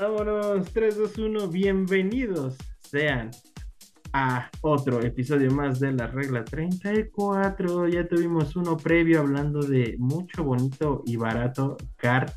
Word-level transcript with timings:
Vámonos, 0.00 0.72
3, 0.72 0.96
2, 0.96 1.18
1, 1.18 1.48
bienvenidos 1.48 2.56
sean 2.80 3.30
a 4.14 4.48
otro 4.62 5.02
episodio 5.02 5.50
más 5.50 5.78
de 5.78 5.92
la 5.92 6.06
regla 6.06 6.42
34. 6.42 7.86
Ya 7.86 8.08
tuvimos 8.08 8.56
uno 8.56 8.78
previo 8.78 9.20
hablando 9.20 9.60
de 9.60 9.96
mucho 9.98 10.42
bonito 10.42 11.02
y 11.04 11.16
barato 11.16 11.76
kart. 11.96 12.34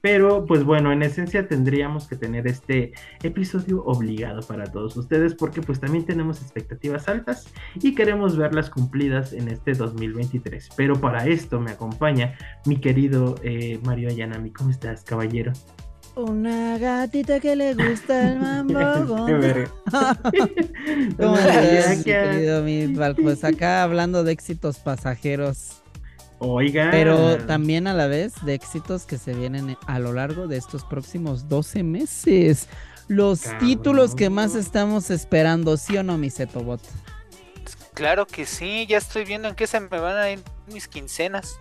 Pero 0.00 0.46
pues 0.46 0.64
bueno, 0.64 0.90
en 0.90 1.02
esencia 1.02 1.46
tendríamos 1.46 2.08
que 2.08 2.16
tener 2.16 2.48
este 2.48 2.92
episodio 3.22 3.84
obligado 3.84 4.40
para 4.40 4.64
todos 4.64 4.96
ustedes 4.96 5.34
porque 5.34 5.62
pues 5.62 5.78
también 5.78 6.04
tenemos 6.04 6.42
expectativas 6.42 7.08
altas 7.08 7.52
y 7.76 7.94
queremos 7.94 8.36
verlas 8.36 8.68
cumplidas 8.68 9.32
en 9.32 9.46
este 9.46 9.74
2023. 9.74 10.70
Pero 10.76 11.00
para 11.00 11.24
esto 11.26 11.60
me 11.60 11.70
acompaña 11.70 12.34
mi 12.66 12.80
querido 12.80 13.36
eh, 13.44 13.78
Mario 13.84 14.08
Ayanami. 14.08 14.50
¿Cómo 14.50 14.70
estás, 14.70 15.04
caballero? 15.04 15.52
Una 16.16 16.78
gatita 16.78 17.40
que 17.40 17.54
le 17.54 17.74
gusta 17.74 18.32
el 18.32 18.40
mambo. 18.40 19.26
¿Cómo 21.18 21.36
estás, 21.36 22.04
querido 22.04 22.62
mi 22.62 22.88
Pues 22.88 23.44
acá 23.44 23.82
hablando 23.82 24.24
de 24.24 24.32
éxitos 24.32 24.78
pasajeros. 24.78 25.82
Oiga. 26.38 26.88
Pero 26.90 27.36
también 27.44 27.86
a 27.86 27.92
la 27.92 28.06
vez 28.06 28.32
de 28.46 28.54
éxitos 28.54 29.04
que 29.04 29.18
se 29.18 29.34
vienen 29.34 29.76
a 29.86 29.98
lo 29.98 30.14
largo 30.14 30.48
de 30.48 30.56
estos 30.56 30.84
próximos 30.84 31.50
12 31.50 31.82
meses. 31.82 32.66
Los 33.08 33.42
títulos 33.60 34.14
que 34.14 34.30
más 34.30 34.54
estamos 34.54 35.10
esperando, 35.10 35.76
¿sí 35.76 35.98
o 35.98 36.02
no, 36.02 36.16
mi 36.16 36.30
Zetobot? 36.30 36.80
Claro 37.92 38.26
que 38.26 38.46
sí, 38.46 38.86
ya 38.86 38.96
estoy 38.96 39.26
viendo 39.26 39.48
en 39.48 39.54
qué 39.54 39.66
se 39.66 39.80
me 39.80 39.88
van 39.88 40.16
a 40.16 40.30
ir 40.30 40.42
mis 40.66 40.88
quincenas. 40.88 41.60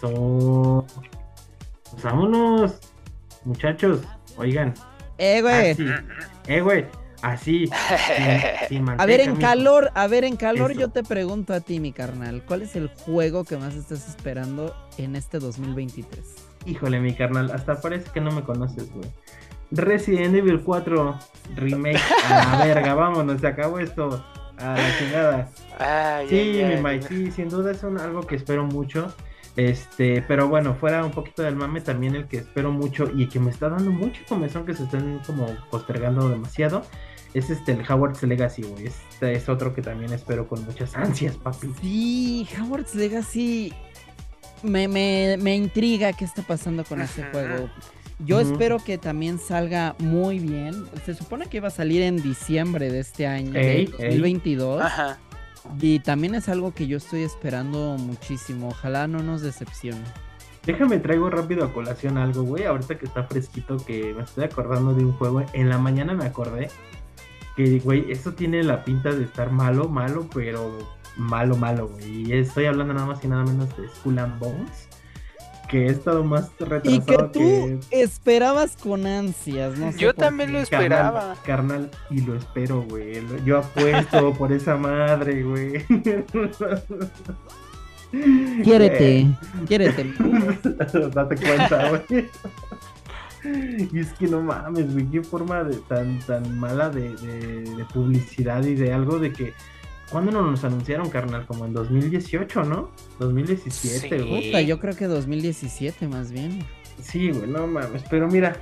So... 0.00 0.86
Pues 1.90 2.02
vámonos. 2.04 2.91
Muchachos, 3.44 4.00
oigan. 4.36 4.74
Eh, 5.18 5.40
güey. 5.40 5.76
Eh, 6.46 6.60
güey. 6.60 6.86
Así. 7.22 7.70
a 8.98 9.06
ver, 9.06 9.20
en 9.20 9.36
calor, 9.36 9.90
a 9.94 10.08
ver, 10.08 10.24
en 10.24 10.36
calor 10.36 10.72
yo 10.76 10.88
te 10.88 11.04
pregunto 11.04 11.54
a 11.54 11.60
ti, 11.60 11.78
mi 11.78 11.92
carnal, 11.92 12.42
¿cuál 12.44 12.62
es 12.62 12.74
el 12.74 12.88
juego 12.88 13.44
que 13.44 13.56
más 13.56 13.74
estás 13.76 14.08
esperando 14.08 14.74
en 14.98 15.14
este 15.14 15.38
2023? 15.38 16.18
Híjole, 16.66 16.98
mi 16.98 17.14
carnal, 17.14 17.52
hasta 17.52 17.80
parece 17.80 18.10
que 18.10 18.20
no 18.20 18.32
me 18.32 18.42
conoces, 18.42 18.92
güey. 18.92 19.08
Resident 19.70 20.34
Evil 20.34 20.60
4 20.60 21.18
Remake. 21.54 22.00
A 22.28 22.58
la 22.58 22.64
verga, 22.66 22.94
vámonos, 22.94 23.40
se 23.40 23.46
acabó 23.46 23.78
esto. 23.78 24.24
A 24.58 24.76
la 24.76 24.98
chingada. 24.98 26.26
sí, 26.28 26.60
mi 26.64 26.82
Mike, 26.82 27.06
sí, 27.08 27.30
sin 27.30 27.48
duda 27.48 27.70
es 27.70 27.82
algo 27.84 28.22
que 28.22 28.34
espero 28.34 28.64
mucho. 28.64 29.14
Este, 29.56 30.22
pero 30.26 30.48
bueno, 30.48 30.74
fuera 30.74 31.04
un 31.04 31.10
poquito 31.10 31.42
del 31.42 31.56
mame, 31.56 31.80
también 31.80 32.14
el 32.14 32.26
que 32.26 32.38
espero 32.38 32.72
mucho 32.72 33.10
y 33.14 33.28
que 33.28 33.38
me 33.38 33.50
está 33.50 33.68
dando 33.68 33.90
mucha 33.90 34.24
comezón 34.26 34.64
que 34.64 34.74
se 34.74 34.84
estén 34.84 35.20
como 35.26 35.46
postergando 35.70 36.28
demasiado. 36.28 36.82
Es 37.34 37.50
este, 37.50 37.72
el 37.72 37.90
Howard's 37.90 38.22
Legacy, 38.22 38.62
güey. 38.62 38.86
Este 38.86 39.32
es 39.32 39.48
otro 39.48 39.74
que 39.74 39.82
también 39.82 40.12
espero 40.12 40.48
con 40.48 40.64
muchas 40.64 40.94
ansias, 40.96 41.36
papi. 41.36 41.72
Sí, 41.80 42.46
Howard's 42.58 42.94
Legacy 42.94 43.72
me, 44.62 44.88
me, 44.88 45.36
me 45.38 45.56
intriga 45.56 46.12
qué 46.12 46.24
está 46.24 46.42
pasando 46.42 46.84
con 46.84 47.00
ese 47.00 47.24
juego. 47.24 47.68
Yo 48.24 48.40
espero 48.40 48.78
que 48.78 48.98
también 48.98 49.38
salga 49.38 49.96
muy 49.98 50.38
bien. 50.38 50.86
Se 51.04 51.14
supone 51.14 51.46
que 51.46 51.56
iba 51.56 51.68
a 51.68 51.72
salir 51.72 52.02
en 52.02 52.22
diciembre 52.22 52.90
de 52.90 53.00
este 53.00 53.26
año, 53.26 53.52
2022. 53.52 54.80
Ajá. 54.80 55.18
Y 55.80 56.00
también 56.00 56.34
es 56.34 56.48
algo 56.48 56.72
que 56.72 56.86
yo 56.86 56.96
estoy 56.96 57.22
esperando 57.22 57.96
muchísimo. 57.98 58.68
Ojalá 58.68 59.06
no 59.06 59.22
nos 59.22 59.42
decepcione. 59.42 60.04
Déjame 60.64 60.98
traigo 60.98 61.28
rápido 61.28 61.64
a 61.64 61.72
colación 61.72 62.18
algo, 62.18 62.42
güey. 62.42 62.64
Ahorita 62.64 62.98
que 62.98 63.06
está 63.06 63.24
fresquito, 63.24 63.76
que 63.78 64.14
me 64.14 64.22
estoy 64.22 64.44
acordando 64.44 64.94
de 64.94 65.04
un 65.04 65.12
juego. 65.12 65.44
En 65.52 65.68
la 65.68 65.78
mañana 65.78 66.14
me 66.14 66.24
acordé 66.24 66.70
que, 67.56 67.80
güey, 67.80 68.10
esto 68.10 68.34
tiene 68.34 68.62
la 68.62 68.84
pinta 68.84 69.12
de 69.12 69.24
estar 69.24 69.50
malo, 69.50 69.88
malo, 69.88 70.28
pero 70.32 70.78
malo, 71.16 71.56
malo, 71.56 71.88
güey. 71.88 72.28
Y 72.28 72.32
estoy 72.32 72.66
hablando 72.66 72.94
nada 72.94 73.06
más 73.06 73.24
y 73.24 73.28
nada 73.28 73.44
menos 73.44 73.76
de 73.76 73.88
Skull 73.88 74.18
and 74.18 74.38
Bones 74.38 74.88
que 75.72 75.86
he 75.86 75.90
estado 75.90 76.22
más 76.22 76.52
retrasado. 76.60 76.94
Y 76.94 77.00
que 77.00 77.16
tú 77.32 77.80
esperabas 77.90 78.76
con 78.76 79.04
ansias, 79.06 79.78
¿no? 79.78 79.90
Yo 79.92 80.12
también 80.14 80.52
lo 80.52 80.58
esperaba. 80.58 81.34
Carnal, 81.44 81.90
y 82.10 82.20
lo 82.20 82.36
espero, 82.36 82.82
güey. 82.82 83.22
Yo 83.46 83.60
apuesto 83.60 84.34
por 84.38 84.52
esa 84.52 84.76
madre, 84.76 85.42
güey. 85.42 85.82
Quiérete, 88.62 89.20
eh. 89.20 89.26
quiérete. 89.66 90.04
Date 91.14 91.36
cuenta, 91.36 91.88
güey. 91.88 92.02
Y 93.90 93.98
es 93.98 94.12
que 94.12 94.28
no 94.28 94.42
mames, 94.42 94.92
güey, 94.92 95.06
qué 95.06 95.22
forma 95.22 95.64
de 95.64 95.76
tan, 95.76 96.18
tan 96.20 96.60
mala 96.60 96.90
de, 96.90 97.16
de 97.16 97.84
publicidad 97.86 98.62
y 98.64 98.74
de 98.74 98.92
algo 98.92 99.18
de 99.18 99.32
que 99.32 99.54
¿Cuándo 100.12 100.30
nos 100.30 100.62
anunciaron, 100.62 101.08
carnal? 101.08 101.46
Como 101.46 101.64
en 101.64 101.72
2018, 101.72 102.64
¿no? 102.64 102.90
2017, 103.18 104.22
güey. 104.22 104.66
yo 104.66 104.78
creo 104.78 104.94
que 104.94 105.06
2017 105.06 106.06
más 106.06 106.30
bien. 106.30 106.66
Sí, 107.02 107.30
güey, 107.30 107.48
no 107.48 107.66
mames. 107.66 108.02
Pero 108.10 108.28
mira, 108.28 108.56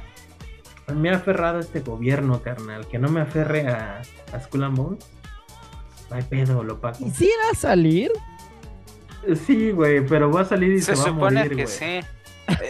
me 0.94 1.10
ha 1.10 1.16
aferrado 1.16 1.58
este 1.58 1.80
gobierno, 1.80 2.40
carnal. 2.40 2.86
Que 2.86 3.00
no 3.00 3.08
me 3.08 3.20
aferre 3.20 3.66
a, 3.66 4.00
a 4.32 4.40
Skull 4.40 4.62
and 4.62 4.76
Bones. 4.76 5.04
Ay, 6.08 6.22
pedo, 6.30 6.62
lo 6.62 6.80
pago. 6.80 7.04
¿Y 7.04 7.10
si 7.10 7.26
va 7.26 7.50
a 7.50 7.54
salir? 7.56 8.12
Sí, 9.44 9.72
güey, 9.72 10.06
pero 10.06 10.30
va 10.30 10.42
a 10.42 10.44
salir 10.44 10.72
y 10.72 10.80
se, 10.80 10.94
se 10.94 11.02
va 11.02 11.08
a 11.08 11.12
morir, 11.12 11.56
que 11.56 11.66
sí. 11.66 12.00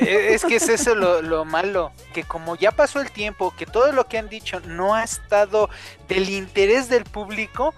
E, 0.00 0.34
es 0.34 0.44
que 0.44 0.56
es 0.56 0.69
eso 0.69 0.94
lo, 0.94 1.22
lo, 1.22 1.44
malo, 1.44 1.92
que 2.12 2.24
como 2.24 2.56
ya 2.56 2.72
pasó 2.72 3.00
el 3.00 3.10
tiempo, 3.10 3.54
que 3.56 3.66
todo 3.66 3.92
lo 3.92 4.06
que 4.08 4.19
han 4.19 4.28
dicho 4.28 4.60
no 4.60 4.94
ha 4.94 5.04
estado 5.04 5.70
del 6.08 6.28
interés 6.28 6.88
del 6.88 7.04
público, 7.04 7.74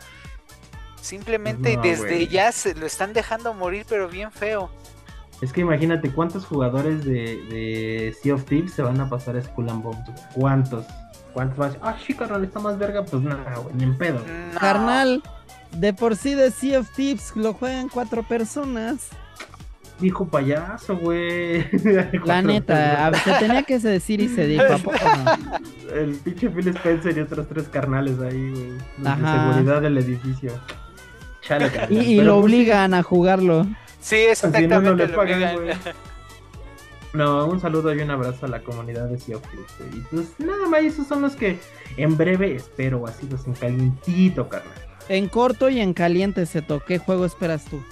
Simplemente 1.02 1.76
desde 1.82 2.28
ya 2.28 2.52
se 2.52 2.76
lo 2.76 2.86
están 2.86 3.12
dejando 3.12 3.52
morir, 3.54 3.84
pero 3.88 4.08
bien 4.08 4.30
feo. 4.30 4.70
Es 5.40 5.52
que 5.52 5.62
imagínate 5.62 6.12
cuántos 6.12 6.46
jugadores 6.46 7.04
de, 7.04 8.16
Sea 8.22 8.34
of 8.36 8.44
Thieves 8.44 8.72
se 8.72 8.82
van 8.82 9.00
a 9.00 9.10
pasar 9.10 9.36
a 9.36 9.42
Skull 9.42 9.68
and 9.68 9.82
Bones. 9.82 10.10
¿Cuántos? 10.32 10.86
¿Cuántos 11.32 11.58
vas? 11.58 11.76
Ah, 11.82 11.96
sí, 12.06 12.14
carnal, 12.14 12.44
está 12.44 12.60
más 12.60 12.78
verga. 12.78 13.04
Pues 13.04 13.20
nada, 13.20 13.56
güey, 13.56 13.74
ni 13.74 13.82
en 13.82 13.98
pedo. 13.98 14.20
Carnal, 14.60 15.24
de 15.72 15.92
por 15.92 16.14
sí 16.14 16.36
de 16.36 16.52
Sea 16.52 16.78
of 16.78 16.90
Thieves 16.94 17.32
lo 17.34 17.52
juegan 17.54 17.88
cuatro 17.88 18.22
personas. 18.22 19.08
Dijo 19.98 20.28
payaso, 20.28 20.96
güey. 20.96 21.68
La 22.24 22.42
neta, 22.42 23.12
se 23.24 23.32
tenía 23.40 23.64
que 23.64 23.80
decir 23.80 24.20
y 24.20 24.28
se 24.28 24.46
dijo, 24.46 24.72
¿a 24.72 24.78
poco 24.78 24.96
El 25.92 26.14
pinche 26.14 26.48
Phil 26.48 26.68
Spencer 26.68 27.18
y 27.18 27.20
otros 27.22 27.48
tres 27.48 27.68
carnales 27.68 28.20
ahí, 28.20 28.50
güey. 28.50 28.70
De 28.98 29.26
seguridad 29.26 29.82
del 29.82 29.98
edificio 29.98 30.52
y, 31.90 32.20
lo 32.20 32.34
pues 32.34 32.44
obligan 32.44 32.94
a 32.94 33.02
jugarlo. 33.02 33.66
Sí, 34.00 34.16
exactamente. 34.16 35.08
no, 37.12 37.46
un 37.46 37.60
saludo 37.60 37.94
y 37.94 38.00
un 38.00 38.10
abrazo 38.10 38.46
a 38.46 38.48
la 38.48 38.62
comunidad 38.62 39.06
de 39.06 39.18
Sea 39.18 39.36
Y 39.92 40.00
pues 40.10 40.28
nada 40.38 40.66
más, 40.68 40.82
esos 40.82 41.06
son 41.06 41.22
los 41.22 41.36
que 41.36 41.58
en 41.96 42.16
breve 42.16 42.56
espero, 42.56 43.06
así 43.06 43.28
los 43.28 43.46
en 43.46 43.54
calientito, 43.54 44.48
carnal. 44.48 44.72
En 45.08 45.28
corto 45.28 45.68
y 45.68 45.80
en 45.80 45.94
caliente, 45.94 46.46
Seto, 46.46 46.80
¿qué 46.86 46.98
juego 46.98 47.24
esperas 47.24 47.64
tú? 47.64 47.82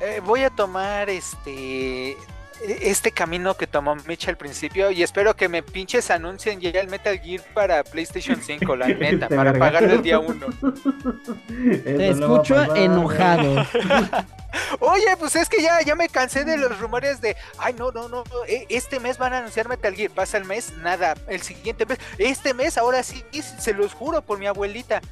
Eh, 0.00 0.20
voy 0.24 0.42
a 0.42 0.50
tomar 0.50 1.08
este 1.08 2.16
este 2.62 3.12
camino 3.12 3.56
que 3.56 3.66
tomó 3.66 3.94
Mitch 4.06 4.28
al 4.28 4.36
principio 4.36 4.90
y 4.90 5.02
espero 5.02 5.36
que 5.36 5.48
me 5.48 5.62
pinches 5.62 6.10
anuncien 6.10 6.60
ya 6.60 6.70
el 6.70 6.88
Metal 6.88 7.18
Gear 7.18 7.42
para 7.54 7.84
PlayStation 7.84 8.40
5, 8.40 8.76
la 8.76 8.86
neta, 8.88 9.28
para 9.28 9.52
pagarlo 9.58 9.94
el 9.94 10.02
día 10.02 10.18
1. 10.18 10.46
Te 11.84 12.08
escucho 12.08 12.74
enojado. 12.74 13.66
Oye, 14.80 15.16
pues 15.18 15.36
es 15.36 15.48
que 15.48 15.60
ya, 15.60 15.82
ya 15.82 15.94
me 15.94 16.08
cansé 16.08 16.44
de 16.44 16.56
los 16.56 16.78
rumores 16.78 17.20
de, 17.20 17.36
ay, 17.58 17.74
no, 17.74 17.92
no, 17.92 18.08
no, 18.08 18.24
e, 18.48 18.66
este 18.70 19.00
mes 19.00 19.18
van 19.18 19.34
a 19.34 19.38
anunciar 19.38 19.68
Metal 19.68 19.94
Gear, 19.94 20.10
pasa 20.10 20.38
el 20.38 20.44
mes, 20.44 20.72
nada, 20.78 21.14
el 21.28 21.42
siguiente 21.42 21.84
mes, 21.84 21.98
este 22.16 22.54
mes, 22.54 22.78
ahora 22.78 23.02
sí, 23.02 23.22
se 23.58 23.74
los 23.74 23.92
juro 23.92 24.22
por 24.22 24.38
mi 24.38 24.46
abuelita, 24.46 25.02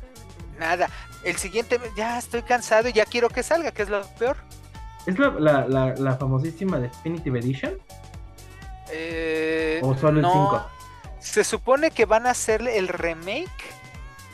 nada, 0.59 0.89
el 1.25 1.37
siguiente 1.37 1.79
mes, 1.79 1.91
ya 1.95 2.19
estoy 2.19 2.43
cansado 2.43 2.89
y 2.89 2.95
ya 2.95 3.05
quiero 3.05 3.29
que 3.29 3.43
salga, 3.43 3.71
que 3.71 3.83
es 3.83 3.91
lo 3.91 4.03
peor. 4.19 4.37
¿Es 5.06 5.19
la, 5.19 5.67
la, 5.69 5.95
la, 5.95 6.17
famosísima 6.17 6.79
Definitive 6.79 7.39
Edition? 7.39 7.75
Eh, 8.91 9.81
¿O 9.83 9.95
solo 9.97 10.21
el 10.21 10.27
5? 10.27 10.67
Se 11.19 11.45
supone 11.45 11.91
que 11.91 12.06
van 12.06 12.27
a 12.27 12.31
hacer 12.31 12.67
el 12.67 12.89
remake 12.89 13.51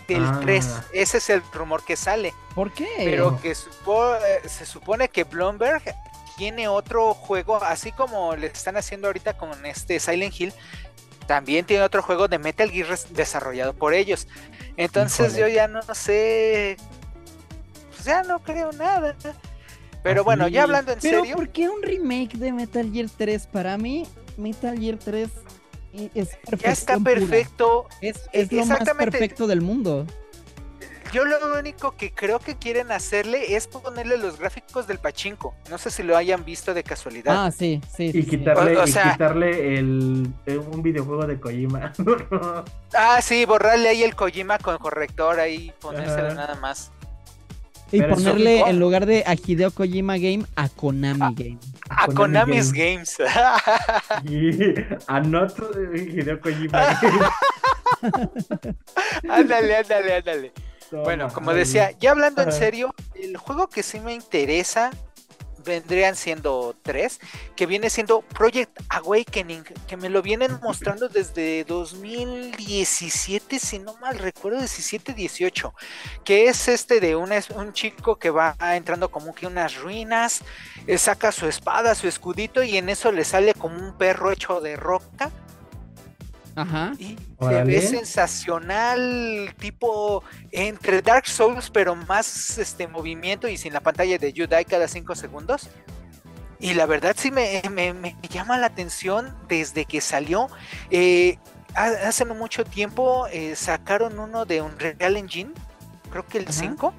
del 0.06 0.40
3. 0.40 0.67
Ah. 0.69 0.84
Ese 0.93 1.19
es 1.19 1.31
el 1.31 1.43
rumor 1.52 1.84
que 1.84 1.96
sale. 1.96 2.34
¿Por 2.55 2.72
qué? 2.72 2.88
Pero 2.99 3.40
que 3.40 3.52
eh, 3.52 4.49
se 4.49 4.67
supone 4.67 5.08
que 5.08 5.25
Bloomberg 5.25 5.82
tiene 6.37 6.69
otro 6.69 7.14
juego, 7.14 7.62
así 7.62 7.93
como 7.93 8.34
le 8.34 8.46
están 8.46 8.76
haciendo 8.76 9.08
ahorita 9.08 9.37
con 9.37 9.67
este 9.67 10.00
Silent 10.00 10.40
Hill, 10.40 10.55
también 11.26 11.64
tiene 11.64 11.84
otro 11.84 12.02
juego 12.02 12.28
de 12.28 12.38
Metal 12.38 12.70
Gear 12.70 12.99
desarrollado 13.11 13.75
por 13.75 13.94
ellos. 13.94 14.26
Entonces 14.76 15.37
yo 15.37 15.46
ya 15.49 15.69
no 15.69 15.82
sé, 15.94 16.76
pues 17.90 18.05
ya 18.05 18.22
no 18.22 18.38
creo 18.40 18.72
nada. 18.72 19.14
Pero 20.02 20.25
bueno, 20.25 20.49
ya 20.49 20.62
hablando 20.62 20.93
en 20.93 20.99
¿Pero 21.00 21.20
serio. 21.20 21.37
¿Por 21.37 21.49
qué 21.50 21.69
un 21.69 21.82
remake 21.82 22.37
de 22.37 22.52
Metal 22.52 22.91
Gear 22.91 23.08
3? 23.14 23.47
Para 23.49 23.76
mí, 23.76 24.06
Metal 24.37 24.79
Gear 24.79 24.99
3 24.99 25.29
ya 25.93 26.73
está 26.73 26.99
perfecto. 26.99 27.87
Es, 28.00 28.29
es 28.32 28.52
lo 28.52 28.64
más 28.67 28.88
perfecto 28.91 29.47
del 29.47 29.61
mundo. 29.61 30.06
Yo 31.12 31.25
lo 31.25 31.58
único 31.58 31.97
que 31.97 32.12
creo 32.12 32.38
que 32.38 32.56
quieren 32.56 32.93
hacerle 32.93 33.56
es 33.56 33.67
ponerle 33.67 34.17
los 34.17 34.38
gráficos 34.38 34.87
del 34.87 34.99
pachinko. 34.99 35.56
No 35.69 35.76
sé 35.76 35.91
si 35.91 36.05
lo 36.05 36.17
hayan 36.17 36.44
visto 36.44 36.73
de 36.73 36.85
casualidad. 36.85 37.46
Ah, 37.46 37.50
sí, 37.50 37.81
sí. 37.93 38.12
Y 38.14 38.23
quitarle, 38.23 38.75
y 38.75 38.93
quitarle 38.93 39.75
el, 39.76 40.32
un 40.70 40.82
videojuego 40.82 41.26
de 41.26 41.41
Kojima. 41.41 41.93
ah, 42.94 43.20
sí, 43.23 43.44
borrarle 43.44 43.88
ahí 43.88 44.05
el 44.05 44.14
Kojima 44.14 44.58
con 44.58 44.79
corrector 44.79 45.41
ahí, 45.41 45.73
ponérselo 45.81 46.32
nada 46.35 46.55
más. 46.55 46.93
Y 47.92 48.02
ponerle 48.02 48.60
en 48.60 48.78
lugar 48.78 49.06
de 49.06 49.25
a 49.26 49.34
Hideo 49.34 49.70
Kojima 49.70 50.16
Game 50.16 50.44
a 50.56 50.69
Konami 50.69 51.20
ah, 51.22 51.32
Game. 51.34 51.58
A, 51.88 52.06
Konami's 52.06 52.72
Games. 52.72 53.16
y 54.25 54.75
a 55.06 55.20
Not 55.20 55.54
Hideo 55.94 56.40
Kojima 56.40 56.98
Game. 57.02 57.19
ándale, 59.28 59.76
ándale, 59.76 60.14
ándale 60.14 60.52
bueno, 60.90 61.28
como 61.32 61.52
decía, 61.54 61.92
ya 61.98 62.10
hablando 62.10 62.42
en 62.42 62.52
serio, 62.52 62.94
el 63.14 63.37
juego 63.37 63.69
que 63.69 63.82
sí 63.82 64.00
me 64.00 64.14
interesa 64.14 64.90
vendrían 65.64 66.16
siendo 66.16 66.76
tres, 66.82 67.20
que 67.56 67.66
viene 67.66 67.90
siendo 67.90 68.22
Project 68.22 68.80
Awakening, 68.88 69.64
que 69.86 69.96
me 69.96 70.08
lo 70.08 70.22
vienen 70.22 70.58
mostrando 70.62 71.08
desde 71.08 71.64
2017, 71.64 73.58
si 73.58 73.78
no 73.78 73.96
mal 73.98 74.18
recuerdo, 74.18 74.60
17-18, 74.60 75.72
que 76.24 76.48
es 76.48 76.68
este 76.68 77.00
de 77.00 77.16
un, 77.16 77.30
un 77.54 77.72
chico 77.72 78.16
que 78.16 78.30
va 78.30 78.56
entrando 78.74 79.10
como 79.10 79.34
que 79.34 79.46
unas 79.46 79.76
ruinas, 79.76 80.42
eh, 80.86 80.98
saca 80.98 81.32
su 81.32 81.46
espada, 81.46 81.94
su 81.94 82.08
escudito 82.08 82.62
y 82.62 82.76
en 82.76 82.88
eso 82.88 83.12
le 83.12 83.24
sale 83.24 83.54
como 83.54 83.76
un 83.76 83.96
perro 83.96 84.30
hecho 84.30 84.60
de 84.60 84.76
roca 84.76 85.30
Ajá. 86.56 86.93
Y 86.99 87.17
se 87.41 87.64
ve 87.64 87.81
sensacional, 87.81 89.55
tipo 89.58 90.23
entre 90.50 91.02
Dark 91.02 91.26
Souls, 91.26 91.70
pero 91.70 91.94
más 91.94 92.58
este 92.58 92.88
movimiento 92.88 93.49
y 93.49 93.56
sin 93.56 93.73
la 93.73 93.81
pantalla 93.81 94.19
de 94.19 94.32
Yudai 94.32 94.64
cada 94.64 94.88
5 94.88 95.14
segundos. 95.14 95.70
Y 96.58 96.75
la 96.75 96.87
verdad 96.87 97.17
sí 97.17 97.31
me, 97.31 97.62
llama 98.29 98.58
la 98.58 98.67
atención 98.67 99.35
desde 99.49 99.87
que 99.87 100.00
salió. 100.00 100.49
Eh, 100.91 101.38
hace 101.75 102.25
no 102.25 102.35
mucho 102.35 102.64
tiempo 102.64 103.26
eh, 103.29 103.56
sacaron 103.56 104.19
uno 104.19 104.44
de 104.44 104.61
un 104.61 104.79
Real 104.79 105.17
Engine, 105.17 105.53
creo 106.11 106.26
que 106.26 106.38
el 106.38 106.53
5. 106.53 106.93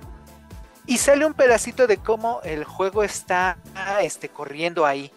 Y 0.88 0.97
sale 0.97 1.25
un 1.27 1.36
pedacito 1.36 1.86
de 1.86 1.97
cómo 1.97 2.42
el 2.44 2.63
juego 2.63 3.04
está 3.04 3.57
este, 4.01 4.30
corriendo 4.30 4.86
ahí. 4.86 5.12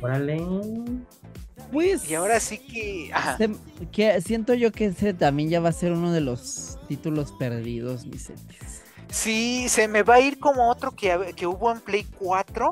Órale. 0.00 0.40
Pues. 1.72 2.10
Y 2.10 2.14
ahora 2.14 2.40
sí 2.40 2.58
que, 2.58 3.12
que. 3.92 4.20
Siento 4.20 4.54
yo 4.54 4.72
que 4.72 4.86
ese 4.86 5.14
también 5.14 5.50
ya 5.50 5.60
va 5.60 5.68
a 5.68 5.72
ser 5.72 5.92
uno 5.92 6.12
de 6.12 6.20
los 6.20 6.78
títulos 6.88 7.32
perdidos, 7.32 8.08
Vicente. 8.08 8.56
Sí, 9.10 9.68
se 9.68 9.88
me 9.88 10.02
va 10.02 10.16
a 10.16 10.20
ir 10.20 10.38
como 10.38 10.70
otro 10.70 10.92
que, 10.92 11.32
que 11.34 11.46
hubo 11.46 11.72
en 11.72 11.80
Play 11.80 12.06
4, 12.18 12.70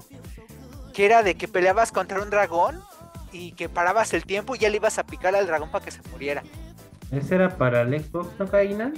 que 0.92 1.06
era 1.06 1.22
de 1.22 1.34
que 1.34 1.48
peleabas 1.48 1.92
contra 1.92 2.22
un 2.22 2.30
dragón 2.30 2.80
y 3.32 3.52
que 3.52 3.68
parabas 3.68 4.12
el 4.12 4.24
tiempo 4.24 4.54
y 4.54 4.58
ya 4.58 4.68
le 4.68 4.76
ibas 4.76 4.98
a 4.98 5.04
picar 5.04 5.34
al 5.34 5.46
dragón 5.46 5.70
para 5.70 5.84
que 5.84 5.90
se 5.90 6.00
muriera. 6.10 6.42
¿Ese 7.10 7.36
era 7.36 7.56
para 7.56 7.82
el 7.82 8.02
Xbox, 8.02 8.28
no, 8.38 8.46
Caína? 8.46 8.92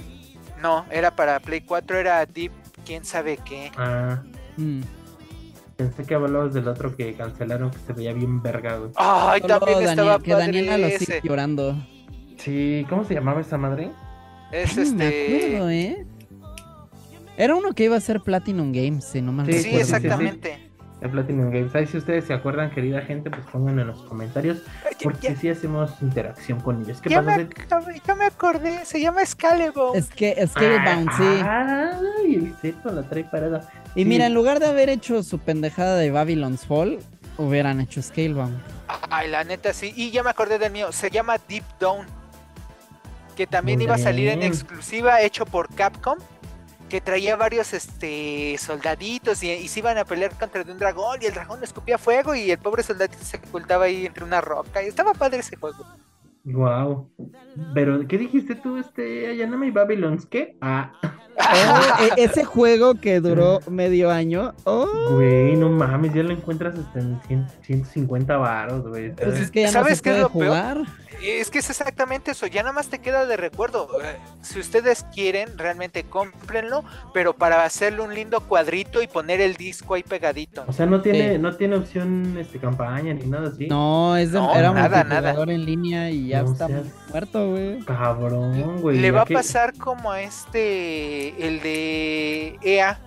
No, 0.61 0.85
era 0.89 1.15
para 1.15 1.39
Play 1.39 1.61
4, 1.61 1.97
era 1.97 2.25
Deep, 2.25 2.51
quién 2.85 3.05
sabe 3.05 3.37
qué. 3.37 3.71
Ah. 3.77 4.21
Mm. 4.57 4.81
Pensé 5.79 6.03
que 6.03 6.13
hablabas 6.13 6.53
del 6.53 6.67
otro 6.67 6.93
que 6.93 7.13
cancelaron 7.13 7.71
que 7.71 7.77
se 7.77 7.93
veía 7.93 8.11
bien 8.11 8.41
verga, 8.41 8.75
güey. 8.75 8.91
Ay, 8.97 9.39
también 9.39 9.81
estaba 9.83 10.19
Que 10.19 10.33
Daniela 10.33 10.77
lo 10.77 10.89
sigue 10.89 11.21
llorando. 11.23 11.73
Sí, 12.35 12.85
¿cómo 12.89 13.05
se 13.05 13.13
llamaba 13.13 13.39
esa 13.39 13.57
madre? 13.57 13.89
Es 14.51 14.77
este. 14.77 14.93
Me 14.93 15.45
acuerdo, 15.45 15.69
¿eh? 15.69 16.05
Era 17.37 17.55
uno 17.55 17.71
que 17.71 17.85
iba 17.85 17.95
a 17.95 18.01
ser 18.01 18.19
Platinum 18.19 18.73
Games, 18.73 19.05
si 19.05 19.21
no 19.21 19.31
mal 19.31 19.45
Sí, 19.45 19.59
sí 19.59 19.75
exactamente. 19.77 20.58
De 21.01 21.07
Platinum 21.07 21.49
Games. 21.49 21.73
Ahí 21.75 21.87
si 21.87 21.97
ustedes 21.97 22.25
se 22.25 22.33
acuerdan, 22.33 22.71
querida 22.71 23.01
gente, 23.01 23.29
pues 23.29 23.45
pongan 23.47 23.79
en 23.79 23.87
los 23.87 24.01
comentarios. 24.03 24.57
Porque 25.01 25.35
sí 25.35 25.49
hacemos 25.49 25.91
interacción 26.01 26.59
con 26.59 26.81
ellos. 26.81 26.99
¿Qué 27.01 27.09
ya 27.09 27.23
pasa? 27.23 27.37
Me, 27.37 28.01
ya 28.05 28.15
me 28.15 28.25
acordé, 28.25 28.83
se 28.85 28.99
llama 28.99 29.25
Scalebound. 29.25 29.95
Es 29.95 30.09
que 30.09 30.45
Scalebound, 30.45 31.09
sí. 31.15 31.23
Ay, 31.23 32.35
el 32.35 32.55
cierto, 32.59 32.91
la 32.91 33.03
trae 33.03 33.23
parada. 33.23 33.69
Y 33.95 34.03
mira, 34.03 34.25
en 34.25 34.33
lugar 34.33 34.59
de 34.59 34.67
haber 34.67 34.89
hecho 34.89 35.23
su 35.23 35.39
pendejada 35.39 35.95
de 35.95 36.11
Babylon's 36.11 36.65
Fall, 36.65 36.99
hubieran 37.37 37.79
hecho 37.79 38.01
Scalebound. 38.01 38.61
Ay, 39.09 39.29
la 39.29 39.43
neta 39.45 39.73
sí. 39.73 39.93
Y 39.95 40.11
ya 40.11 40.21
me 40.23 40.29
acordé 40.31 40.59
del 40.59 40.71
mío. 40.71 40.91
Se 40.91 41.09
llama 41.09 41.37
Deep 41.47 41.63
Down. 41.79 42.05
Que 43.37 43.47
también 43.47 43.81
iba 43.81 43.95
a 43.95 43.97
salir 43.97 44.27
en 44.27 44.43
exclusiva, 44.43 45.21
hecho 45.21 45.45
por 45.45 45.73
Capcom. 45.73 46.17
Que 46.89 47.01
traía 47.01 47.35
varios 47.35 47.73
este 47.73 48.57
soldaditos 48.57 49.43
y, 49.43 49.67
se 49.67 49.79
iban 49.79 49.97
a 49.97 50.05
pelear 50.05 50.31
contra 50.37 50.63
un 50.63 50.77
dragón. 50.77 51.21
Y 51.21 51.27
el 51.27 51.33
dragón 51.33 51.63
escupía 51.63 51.97
fuego. 51.97 52.35
Y 52.35 52.51
el 52.51 52.57
pobre 52.57 52.83
soldadito 52.83 53.23
se 53.23 53.37
ocultaba 53.37 53.85
ahí 53.85 54.05
entre 54.05 54.23
una 54.23 54.41
roca. 54.41 54.81
Y 54.83 54.87
estaba 54.87 55.13
padre 55.13 55.39
ese 55.39 55.55
juego. 55.55 55.85
Wow. 56.53 57.09
Pero, 57.73 58.07
¿qué 58.07 58.17
dijiste 58.17 58.55
tú, 58.55 58.77
este, 58.77 59.27
Ayanami 59.27 59.67
y 59.67 59.71
Babylons? 59.71 60.25
¿Qué? 60.25 60.57
Ah. 60.61 60.91
Oh, 61.39 62.03
e-, 62.03 62.23
ese 62.23 62.43
juego 62.43 62.95
que 62.95 63.19
duró 63.21 63.59
medio 63.69 64.11
año. 64.11 64.53
Oh. 64.65 64.87
Güey, 65.11 65.55
no 65.55 65.69
mames, 65.69 66.13
ya 66.13 66.23
lo 66.23 66.31
encuentras 66.31 66.77
hasta 66.77 66.99
en 66.99 67.19
150 67.27 68.37
baros, 68.37 68.87
güey. 68.87 69.13
Pues 69.15 69.39
es 69.39 69.51
que 69.51 69.61
ya 69.61 69.71
no 69.71 69.85
se 69.85 70.01
puede 70.01 70.23
jugar. 70.23 70.83
Es 71.21 71.49
que 71.49 71.59
es 71.59 71.69
exactamente 71.69 72.31
eso, 72.31 72.47
ya 72.47 72.61
nada 72.61 72.73
más 72.73 72.87
te 72.87 72.99
queda 72.99 73.25
de 73.25 73.35
recuerdo. 73.35 73.89
Si 74.41 74.59
ustedes 74.59 75.05
quieren, 75.13 75.57
realmente 75.57 76.03
cómprenlo, 76.03 76.85
pero 77.13 77.33
para 77.33 77.65
hacerle 77.65 78.01
un 78.01 78.13
lindo 78.13 78.39
cuadrito 78.41 79.01
y 79.01 79.07
poner 79.07 79.41
el 79.41 79.55
disco 79.55 79.95
ahí 79.95 80.03
pegadito. 80.03 80.63
O 80.67 80.71
sea, 80.71 80.85
no 80.85 81.01
tiene, 81.01 81.37
no 81.37 81.55
tiene 81.55 81.75
opción 81.75 82.37
este 82.39 82.57
campaña 82.59 83.13
ni 83.13 83.25
nada 83.25 83.49
así. 83.49 83.67
No, 83.67 84.15
es 84.15 84.31
de, 84.31 84.39
era 84.39 84.71
nada, 84.71 85.35
un 85.41 85.49
en 85.49 85.65
línea 85.65 86.09
y 86.09 86.27
ya 86.27 86.38
está 86.43 86.67
muerto, 87.09 87.49
güey. 87.51 87.79
Cabrón, 87.81 88.81
güey. 88.81 88.99
Le 88.99 89.11
va 89.11 89.21
a 89.21 89.25
pasar 89.25 89.73
como 89.75 90.11
a 90.11 90.21
este, 90.21 91.47
el 91.47 91.61
de 91.61 92.57
EA 92.61 92.99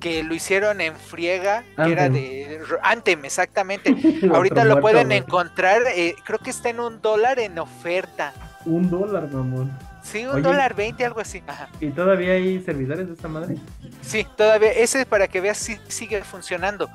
que 0.00 0.22
lo 0.22 0.34
hicieron 0.34 0.80
en 0.80 0.94
friega, 0.94 1.64
que 1.76 1.92
era 1.92 2.08
de 2.08 2.60
Antem, 2.82 3.24
exactamente. 3.24 3.96
Ahorita 4.32 4.64
lo 4.64 4.80
pueden 4.80 5.10
encontrar, 5.12 5.82
eh, 5.94 6.14
creo 6.24 6.38
que 6.38 6.50
está 6.50 6.68
en 6.68 6.80
un 6.80 7.00
dólar 7.00 7.38
en 7.38 7.58
oferta. 7.58 8.32
Un 8.64 8.90
dólar, 8.90 9.28
mamón. 9.32 9.76
Sí, 10.02 10.24
un 10.24 10.40
dólar 10.40 10.74
veinte, 10.74 11.04
algo 11.04 11.20
así. 11.20 11.42
¿Y 11.80 11.90
todavía 11.90 12.34
hay 12.34 12.62
servidores 12.62 13.08
de 13.08 13.14
esta 13.14 13.26
madre? 13.26 13.56
Sí, 14.02 14.24
todavía. 14.36 14.70
Ese 14.70 15.04
para 15.04 15.26
que 15.26 15.40
veas 15.40 15.58
si 15.58 15.78
sigue 15.88 16.22
funcionando. 16.22 16.88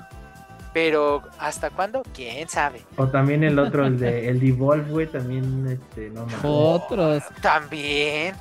Pero 0.73 1.23
¿hasta 1.37 1.69
cuándo? 1.69 2.03
¿Quién 2.13 2.47
sabe? 2.47 2.81
O 2.95 3.07
también 3.07 3.43
el 3.43 3.59
otro, 3.59 3.85
el 3.85 3.99
de 3.99 4.27
el 4.29 4.39
Devolve, 4.39 4.89
güey, 4.89 5.07
también, 5.07 5.67
este, 5.67 6.09
no 6.09 6.25
Otros. 6.43 7.23
También. 7.41 8.35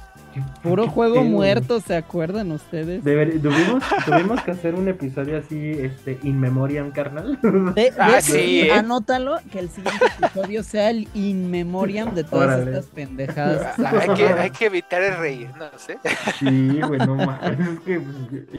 Puro 0.62 0.86
juego 0.88 1.24
muerto, 1.24 1.80
¿se 1.80 1.96
acuerdan 1.96 2.52
ustedes? 2.52 3.02
tuvimos, 3.02 4.42
que 4.42 4.50
hacer 4.52 4.76
un 4.76 4.88
episodio 4.88 5.38
así, 5.38 5.72
este, 5.72 6.18
in 6.22 6.38
memoriam, 6.38 6.92
carnal. 6.92 7.38
ah, 7.98 8.20
sí. 8.20 8.60
¿eh? 8.60 8.72
Anótalo, 8.72 9.38
que 9.50 9.58
el 9.58 9.70
siguiente 9.70 10.06
episodio 10.06 10.62
sea 10.62 10.90
el 10.90 11.08
in 11.14 11.50
memoriam 11.50 12.14
de 12.14 12.22
todas 12.22 12.64
estas 12.64 12.86
pendejadas. 12.86 13.76
hay, 13.78 14.08
que, 14.14 14.26
hay 14.26 14.50
que 14.50 14.66
evitar 14.66 15.02
el 15.02 15.16
reír, 15.16 15.50
no 15.58 15.66
sé. 15.76 15.98
Sí, 16.38 16.80
güey, 16.80 17.00
no 17.00 17.16
mames, 17.16 17.58
es 17.58 17.80
que 17.80 17.94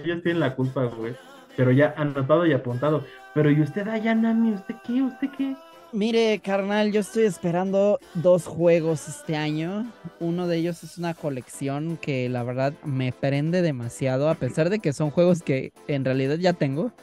ellos 0.03 0.21
tienen 0.23 0.41
la 0.41 0.55
culpa, 0.55 0.83
güey. 0.85 1.15
Pero 1.55 1.71
ya 1.71 1.93
anotado 1.97 2.45
y 2.45 2.53
apuntado. 2.53 3.05
Pero 3.33 3.49
¿y 3.49 3.61
usted, 3.61 3.87
Ayanami? 3.87 4.53
¿Usted 4.53 4.75
qué? 4.85 5.01
¿Usted 5.01 5.29
qué? 5.37 5.55
Mire, 5.93 6.39
carnal, 6.39 6.91
yo 6.91 7.01
estoy 7.01 7.23
esperando 7.23 7.99
dos 8.13 8.45
juegos 8.45 9.09
este 9.09 9.35
año. 9.35 9.91
Uno 10.19 10.47
de 10.47 10.57
ellos 10.57 10.83
es 10.83 10.97
una 10.97 11.13
colección 11.13 11.97
que 11.97 12.29
la 12.29 12.43
verdad 12.43 12.73
me 12.85 13.11
prende 13.11 13.61
demasiado, 13.61 14.29
a 14.29 14.35
pesar 14.35 14.69
de 14.69 14.79
que 14.79 14.93
son 14.93 15.11
juegos 15.11 15.43
que 15.43 15.73
en 15.87 16.05
realidad 16.05 16.37
ya 16.37 16.53
tengo. 16.53 16.93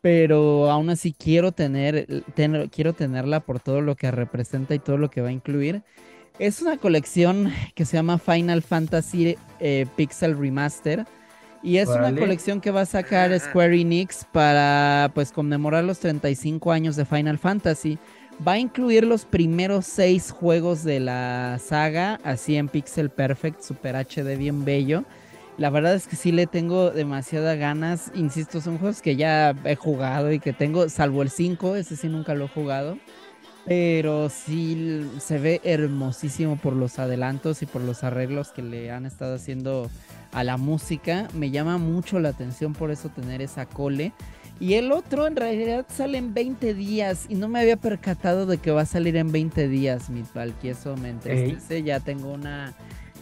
Pero 0.00 0.70
aún 0.70 0.90
así 0.90 1.12
quiero 1.12 1.50
tener, 1.50 2.06
quiero 2.70 2.92
tenerla 2.92 3.40
por 3.40 3.58
todo 3.58 3.80
lo 3.80 3.96
que 3.96 4.10
representa 4.12 4.74
y 4.74 4.78
todo 4.78 4.98
lo 4.98 5.10
que 5.10 5.20
va 5.20 5.28
a 5.28 5.32
incluir. 5.32 5.82
Es 6.38 6.62
una 6.62 6.76
colección 6.76 7.52
que 7.74 7.84
se 7.84 7.96
llama 7.96 8.18
Final 8.18 8.62
Fantasy 8.62 9.36
eh, 9.58 9.86
Pixel 9.96 10.38
Remaster. 10.38 11.04
Y 11.62 11.78
es 11.78 11.88
una 11.88 12.14
colección 12.14 12.60
que 12.60 12.70
va 12.70 12.82
a 12.82 12.86
sacar 12.86 13.38
Square 13.38 13.80
Enix 13.80 14.24
para 14.30 15.10
pues 15.14 15.32
conmemorar 15.32 15.84
los 15.84 15.98
35 15.98 16.70
años 16.70 16.96
de 16.96 17.04
Final 17.04 17.38
Fantasy. 17.38 17.98
Va 18.46 18.52
a 18.52 18.58
incluir 18.58 19.04
los 19.04 19.24
primeros 19.24 19.84
seis 19.84 20.30
juegos 20.30 20.84
de 20.84 21.00
la 21.00 21.58
saga, 21.58 22.20
así 22.22 22.56
en 22.56 22.68
Pixel 22.68 23.10
Perfect, 23.10 23.62
Super 23.62 23.96
HD, 23.96 24.36
bien 24.36 24.64
bello. 24.64 25.04
La 25.56 25.70
verdad 25.70 25.94
es 25.94 26.06
que 26.06 26.14
sí 26.14 26.30
le 26.30 26.46
tengo 26.46 26.92
demasiadas 26.92 27.58
ganas. 27.58 28.12
Insisto, 28.14 28.60
son 28.60 28.78
juegos 28.78 29.02
que 29.02 29.16
ya 29.16 29.56
he 29.64 29.74
jugado 29.74 30.30
y 30.30 30.38
que 30.38 30.52
tengo, 30.52 30.88
salvo 30.88 31.22
el 31.22 31.30
5, 31.30 31.74
ese 31.74 31.96
sí 31.96 32.08
nunca 32.08 32.34
lo 32.34 32.44
he 32.44 32.48
jugado. 32.48 32.96
Pero 33.66 34.30
sí 34.30 35.10
se 35.18 35.38
ve 35.38 35.60
hermosísimo 35.64 36.56
por 36.56 36.74
los 36.74 37.00
adelantos 37.00 37.60
y 37.62 37.66
por 37.66 37.82
los 37.82 38.04
arreglos 38.04 38.52
que 38.52 38.62
le 38.62 38.92
han 38.92 39.04
estado 39.04 39.34
haciendo 39.34 39.90
a 40.32 40.44
la 40.44 40.56
música. 40.56 41.28
Me 41.34 41.50
llama 41.50 41.78
mucho 41.78 42.20
la 42.20 42.30
atención 42.30 42.72
por 42.72 42.90
eso 42.90 43.08
tener 43.08 43.42
esa 43.42 43.66
cole. 43.66 44.12
Y 44.60 44.74
el 44.74 44.90
otro 44.90 45.26
en 45.26 45.36
realidad 45.36 45.86
sale 45.88 46.18
en 46.18 46.34
20 46.34 46.74
días 46.74 47.26
y 47.28 47.36
no 47.36 47.48
me 47.48 47.60
había 47.60 47.76
percatado 47.76 48.44
de 48.44 48.58
que 48.58 48.72
va 48.72 48.82
a 48.82 48.86
salir 48.86 49.16
en 49.16 49.30
20 49.30 49.68
días, 49.68 50.10
mi 50.10 50.24
que 50.60 50.70
eso 50.70 50.96
me 50.96 51.10
entristece. 51.10 51.84
Ya 51.84 52.00
tengo 52.00 52.32
una 52.32 52.74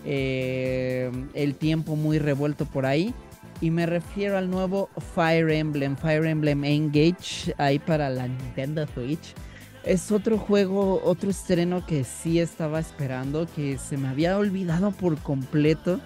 eh, 0.07 1.11
el 1.35 1.57
tiempo 1.57 1.97
muy 1.97 2.19
revuelto 2.19 2.65
por 2.65 2.87
ahí. 2.87 3.13
Y 3.61 3.71
me 3.71 3.87
refiero 3.87 4.37
al 4.37 4.51
nuevo 4.51 4.89
Fire 5.15 5.51
Emblem, 5.51 5.97
Fire 5.97 6.27
Emblem 6.27 6.65
Engage, 6.65 7.55
ahí 7.57 7.79
para 7.79 8.11
la 8.11 8.29
Nintendo 8.29 8.87
Switch. 8.87 9.35
Es 9.83 10.11
otro 10.13 10.37
juego, 10.37 11.01
otro 11.05 11.31
estreno 11.31 11.87
que 11.87 12.05
sí 12.05 12.39
estaba 12.39 12.81
esperando, 12.81 13.47
que 13.55 13.79
se 13.79 13.97
me 13.97 14.09
había 14.09 14.37
olvidado 14.37 14.91
por 14.91 15.19
completo. 15.19 16.01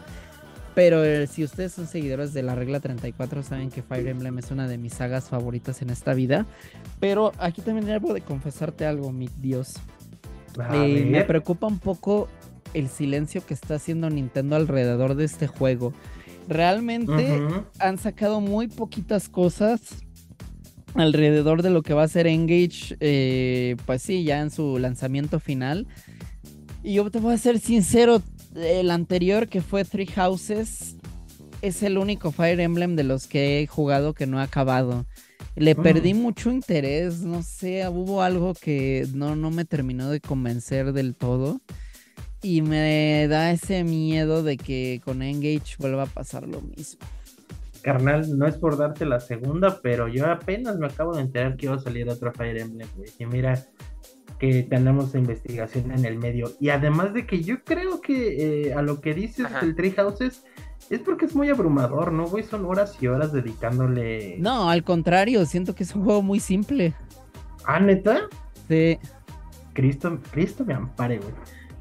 Pero 0.75 1.05
eh, 1.05 1.27
si 1.27 1.43
ustedes 1.43 1.73
son 1.73 1.87
seguidores 1.87 2.33
de 2.33 2.43
la 2.43 2.55
regla 2.55 2.81
34, 2.81 3.43
saben 3.43 3.71
que 3.71 3.83
Fire 3.83 4.07
Emblem 4.07 4.39
es 4.39 4.51
una 4.51 4.69
de 4.69 4.79
mis 4.79 4.95
sagas 4.95 5.29
favoritas 5.29 5.83
en 5.83 5.91
esta 5.91 6.15
vida. 6.15 6.47
Pero 7.01 7.33
aquí 7.39 7.61
también 7.61 7.87
debo 7.87 8.15
de 8.15 8.21
confesarte 8.21 8.87
algo, 8.87 9.13
mi 9.13 9.29
Dios. 9.41 9.75
Eh, 10.73 11.07
me 11.09 11.25
preocupa 11.25 11.67
un 11.67 11.79
poco 11.79 12.29
el 12.75 12.89
silencio 12.89 13.45
que 13.45 13.55
está 13.55 13.75
haciendo 13.75 14.11
Nintendo 14.11 14.57
alrededor 14.57 15.15
de 15.15 15.25
este 15.25 15.47
juego. 15.47 15.93
Realmente 16.49 17.41
han 17.79 17.99
sacado 17.99 18.41
muy 18.41 18.69
poquitas 18.69 19.29
cosas 19.29 19.81
alrededor 20.95 21.63
de 21.63 21.71
lo 21.71 21.83
que 21.83 21.95
va 21.95 22.03
a 22.03 22.09
ser 22.09 22.27
Engage, 22.27 22.97
eh, 23.01 23.77
pues 23.87 24.03
sí, 24.03 24.25
ya 24.25 24.41
en 24.41 24.51
su 24.51 24.79
lanzamiento 24.79 25.39
final. 25.41 25.87
Y 26.83 26.95
yo 26.95 27.11
te 27.11 27.19
voy 27.19 27.35
a 27.35 27.39
ser 27.39 27.59
sincero, 27.59 28.23
el 28.55 28.91
anterior 28.91 29.49
que 29.49 29.61
fue 29.61 29.85
Three 29.85 30.07
Houses 30.07 30.97
es 31.63 31.83
el 31.83 31.99
único 31.99 32.33
Fire 32.33 32.61
Emblem 32.61 32.97
de 32.97 33.05
los 33.05 33.27
que 33.27 33.61
he 33.61 33.67
jugado 33.67 34.15
que 34.15 34.27
no 34.27 34.39
ha 34.39 34.45
acabado. 34.45 35.07
Le 35.57 35.75
mm. 35.75 35.83
perdí 35.83 36.15
mucho 36.15 36.51
interés, 36.51 37.21
no 37.21 37.43
sé, 37.43 37.87
hubo 37.89 38.23
algo 38.23 38.55
que 38.55 39.07
no, 39.15 39.37
no 39.37 39.51
me 39.51 39.65
terminó 39.65 40.11
de 40.11 40.21
convencer 40.21 40.93
del 40.93 41.15
todo. 41.15 41.61
Y 42.43 42.63
me 42.63 43.27
da 43.29 43.51
ese 43.51 43.85
miedo 43.85 44.43
de 44.43 44.57
que 44.57 45.03
con 45.05 45.23
Engage 45.23 45.77
vuelva 45.79 46.05
a 46.05 46.07
pasar 46.07 46.49
lo 46.49 46.63
mismo. 46.63 47.01
Carnal, 47.83 48.39
no 48.39 48.47
es 48.47 48.57
por 48.57 48.79
darte 48.79 49.05
la 49.05 49.21
segunda, 49.21 49.81
pero 49.83 50.09
yo 50.09 50.27
apenas 50.27 50.79
me 50.79 50.87
acabo 50.87 51.15
de 51.15 51.23
enterar 51.23 51.57
que 51.57 51.67
iba 51.67 51.75
a 51.75 51.81
salir 51.81 52.09
otro 52.09 52.33
Fire 52.33 52.59
Emblem, 52.59 52.89
güey. 52.97 53.11
Y 53.19 53.27
mira 53.27 53.63
que 54.41 54.65
tenemos 54.65 55.15
investigación 55.15 55.93
en 55.93 56.05
el 56.05 56.19
medio. 56.19 56.51
Y 56.59 56.71
además 56.71 57.15
de 57.15 57.27
que 57.27 57.43
yo 57.43 57.63
creo 57.63 58.01
que 58.01 58.71
eh, 58.71 58.75
a 58.75 58.83
lo 58.83 59.01
que 59.01 59.15
dices 59.15 59.47
del 59.61 59.77
Tree 59.77 59.93
Houses 59.93 60.45
es 60.89 60.99
porque 60.99 61.27
es 61.27 61.37
muy 61.37 61.49
abrumador, 61.51 62.11
¿no, 62.11 62.27
güey? 62.27 62.43
Son 62.43 62.65
horas 62.65 62.97
y 63.01 63.07
horas 63.07 63.33
dedicándole. 63.33 64.37
No, 64.39 64.69
al 64.69 64.83
contrario, 64.83 65.47
siento 65.47 65.77
que 65.77 65.85
es 65.85 65.95
un 65.95 66.05
juego 66.05 66.23
muy 66.23 66.41
simple. 66.41 66.95
¿Ah, 67.65 67.79
neta? 67.79 68.23
Sí. 68.67 68.99
Cristo, 69.75 70.19
Cristo 70.33 70.65
me 70.65 70.75
ampare, 70.75 71.19
güey 71.19 71.33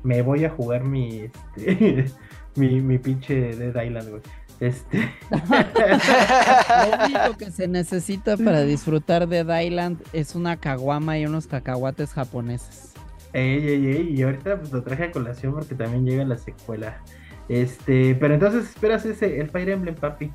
me 0.03 0.21
voy 0.21 0.45
a 0.45 0.49
jugar 0.49 0.83
mi, 0.83 1.29
este, 1.55 2.05
mi, 2.55 2.81
mi 2.81 2.97
pinche 2.97 3.55
Dead 3.55 3.83
Island, 3.83 4.09
güey. 4.09 4.21
Este. 4.59 5.13
Lo 5.31 7.05
único 7.05 7.37
que 7.37 7.51
se 7.51 7.67
necesita 7.67 8.35
para 8.37 8.63
disfrutar 8.63 9.27
de 9.27 9.65
Island 9.65 10.01
es 10.11 10.35
una 10.35 10.57
caguama 10.57 11.17
y 11.17 11.25
unos 11.25 11.47
cacahuates 11.47 12.13
japoneses. 12.13 12.93
Ey, 13.31 13.67
ey, 13.67 13.87
ey, 13.87 14.15
y 14.15 14.23
ahorita 14.23 14.59
pues 14.59 14.71
lo 14.71 14.81
traje 14.83 15.05
a 15.05 15.11
colación 15.11 15.53
porque 15.53 15.75
también 15.75 16.05
llega 16.05 16.25
la 16.25 16.37
secuela. 16.37 17.01
Este, 17.47 18.15
pero 18.15 18.33
entonces 18.33 18.69
esperas 18.69 19.05
ese, 19.05 19.39
el 19.39 19.49
Fire 19.49 19.69
Emblem, 19.69 19.95
papi. 19.95 20.31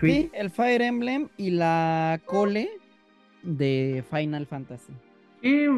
sí, 0.00 0.30
el 0.34 0.50
Fire 0.50 0.82
Emblem 0.82 1.28
y 1.36 1.50
la 1.50 2.20
cole 2.26 2.70
de 3.42 4.04
Final 4.10 4.46
Fantasy. 4.46 4.92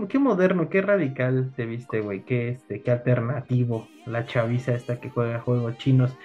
Qué, 0.08 0.18
moderno, 0.18 0.70
qué 0.70 0.80
radical 0.80 1.52
te 1.54 1.66
viste, 1.66 2.00
güey. 2.00 2.25
Qué, 2.25 2.48
este, 2.48 2.80
qué 2.80 2.90
alternativo. 2.90 3.87
La 4.06 4.25
chaviza 4.25 4.72
esta 4.72 4.98
que 4.98 5.10
juega 5.10 5.40
juegos 5.40 5.76
chinos. 5.76 6.16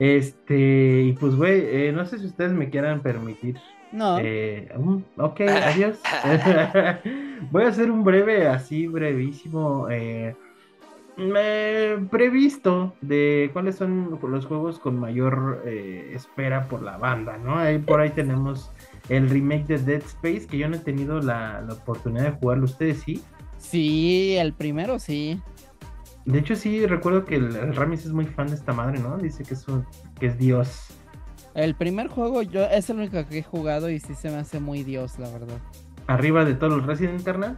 Este, 0.00 1.02
y 1.02 1.12
pues, 1.12 1.36
güey, 1.36 1.60
eh, 1.60 1.92
no 1.92 2.04
sé 2.06 2.18
si 2.18 2.26
ustedes 2.26 2.52
me 2.52 2.70
quieran 2.70 3.02
permitir. 3.02 3.58
No. 3.92 4.18
Eh, 4.18 4.68
ok, 5.18 5.40
adiós. 5.64 6.00
Voy 7.50 7.64
a 7.64 7.68
hacer 7.68 7.90
un 7.90 8.02
breve, 8.02 8.48
así, 8.48 8.86
brevísimo. 8.86 9.88
Eh, 9.90 10.34
previsto 12.10 12.94
de 13.02 13.50
cuáles 13.52 13.76
son 13.76 14.18
los 14.22 14.46
juegos 14.46 14.78
con 14.78 14.98
mayor 14.98 15.62
eh, 15.66 16.12
espera 16.14 16.66
por 16.66 16.82
la 16.82 16.96
banda, 16.96 17.36
¿no? 17.36 17.58
Ahí 17.58 17.78
por 17.78 18.00
ahí 18.00 18.08
tenemos 18.10 18.70
el 19.10 19.28
remake 19.28 19.66
de 19.66 19.78
Dead 19.78 20.02
Space, 20.02 20.46
que 20.46 20.56
yo 20.56 20.68
no 20.68 20.76
he 20.76 20.80
tenido 20.80 21.20
la, 21.20 21.66
oportunidad 21.70 22.24
de 22.24 22.30
jugarlo. 22.38 22.64
¿Ustedes 22.64 23.02
sí? 23.02 23.22
Sí, 23.58 24.36
el 24.38 24.54
primero 24.54 24.98
sí. 24.98 25.38
De 26.30 26.38
hecho, 26.38 26.54
sí, 26.54 26.86
recuerdo 26.86 27.24
que 27.24 27.36
el, 27.36 27.74
Ramis 27.74 28.06
es 28.06 28.12
muy 28.12 28.26
fan 28.26 28.46
de 28.48 28.54
esta 28.54 28.72
madre, 28.72 29.00
¿no? 29.00 29.18
Dice 29.18 29.42
que 29.42 29.54
es, 29.54 29.66
que 30.18 30.26
es 30.26 30.38
Dios. 30.38 30.88
El 31.54 31.74
primer 31.74 32.06
juego 32.06 32.42
yo 32.42 32.64
es 32.64 32.88
el 32.90 32.98
único 32.98 33.26
que 33.26 33.38
he 33.38 33.42
jugado 33.42 33.90
y 33.90 33.98
sí 33.98 34.14
se 34.14 34.30
me 34.30 34.36
hace 34.36 34.60
muy 34.60 34.84
Dios, 34.84 35.18
la 35.18 35.28
verdad. 35.30 35.58
¿Arriba 36.06 36.44
de 36.44 36.54
todos 36.54 36.76
los 36.76 36.86
Resident 36.86 37.26
Evil? 37.26 37.56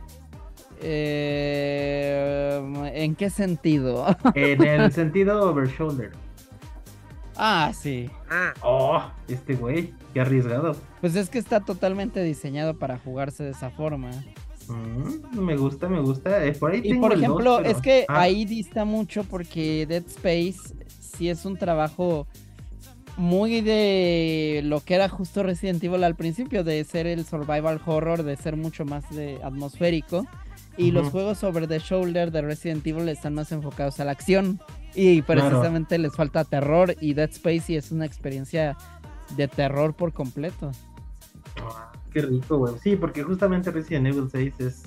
Eh, 0.80 2.60
¿En 2.94 3.14
qué 3.14 3.28
sentido? 3.28 4.06
en 4.34 4.62
el 4.62 4.92
sentido 4.92 5.50
over 5.50 5.68
shoulder. 5.68 6.10
Ah, 7.36 7.72
sí. 7.74 8.10
Ah. 8.30 8.52
Oh, 8.62 9.02
este 9.28 9.54
güey, 9.54 9.94
qué 10.14 10.20
arriesgado. 10.20 10.76
Pues 11.00 11.14
es 11.16 11.28
que 11.28 11.38
está 11.38 11.60
totalmente 11.60 12.22
diseñado 12.22 12.78
para 12.78 12.98
jugarse 12.98 13.44
de 13.44 13.50
esa 13.50 13.70
forma. 13.70 14.10
Mm, 14.68 15.38
me 15.38 15.56
gusta, 15.56 15.88
me 15.88 16.00
gusta. 16.00 16.44
Eh, 16.44 16.52
por 16.52 16.72
ahí 16.72 16.80
y 16.84 16.94
por 16.94 17.12
ejemplo, 17.12 17.60
es 17.60 17.78
que 17.78 18.04
ah. 18.08 18.22
ahí 18.22 18.44
dista 18.44 18.84
mucho 18.84 19.24
porque 19.24 19.86
Dead 19.86 20.04
Space 20.06 20.74
sí 20.98 21.28
es 21.28 21.44
un 21.44 21.56
trabajo 21.56 22.26
muy 23.16 23.60
de 23.60 24.62
lo 24.64 24.80
que 24.80 24.94
era 24.94 25.08
justo 25.08 25.42
Resident 25.42 25.82
Evil 25.84 26.04
al 26.04 26.16
principio, 26.16 26.64
de 26.64 26.82
ser 26.84 27.06
el 27.06 27.24
survival 27.24 27.80
horror, 27.84 28.22
de 28.22 28.36
ser 28.36 28.56
mucho 28.56 28.84
más 28.84 29.08
de 29.14 29.38
atmosférico. 29.42 30.26
Y 30.78 30.90
los 30.90 31.10
juegos 31.10 31.36
sobre 31.36 31.66
The 31.66 31.80
Shoulder 31.80 32.30
de 32.30 32.40
Resident 32.40 32.86
Evil 32.86 33.08
están 33.10 33.34
más 33.34 33.52
enfocados 33.52 34.00
a 34.00 34.06
la 34.06 34.12
acción. 34.12 34.58
Y 34.94 35.20
precisamente 35.22 35.98
les 35.98 36.14
falta 36.14 36.44
terror. 36.44 36.96
Y 37.00 37.12
Dead 37.12 37.28
Space 37.30 37.76
es 37.76 37.92
una 37.92 38.06
experiencia 38.06 38.76
de 39.36 39.48
terror 39.48 39.94
por 39.94 40.14
completo. 40.14 40.70
Qué 42.12 42.22
rico, 42.22 42.58
güey. 42.58 42.74
Sí, 42.82 42.96
porque 42.96 43.22
justamente 43.22 43.70
Resident 43.70 44.06
Evil 44.06 44.28
6 44.30 44.54
es 44.60 44.82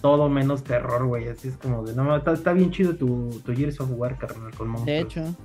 todo 0.00 0.28
menos 0.28 0.64
terror, 0.64 1.06
güey. 1.06 1.28
Así 1.28 1.48
es 1.48 1.56
como 1.56 1.84
de, 1.84 1.94
no, 1.94 2.16
está, 2.16 2.52
bien 2.52 2.70
chido 2.70 2.94
tu, 2.94 3.30
tu 3.44 3.54
Gears 3.54 3.80
of 3.80 3.90
War, 3.92 4.18
carnal, 4.18 4.54
con 4.54 4.68
monstruos. 4.68 4.86
De 4.86 5.00
hecho. 5.00 5.36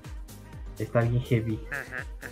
Está 0.79 1.01
bien 1.01 1.21
heavy. 1.21 1.59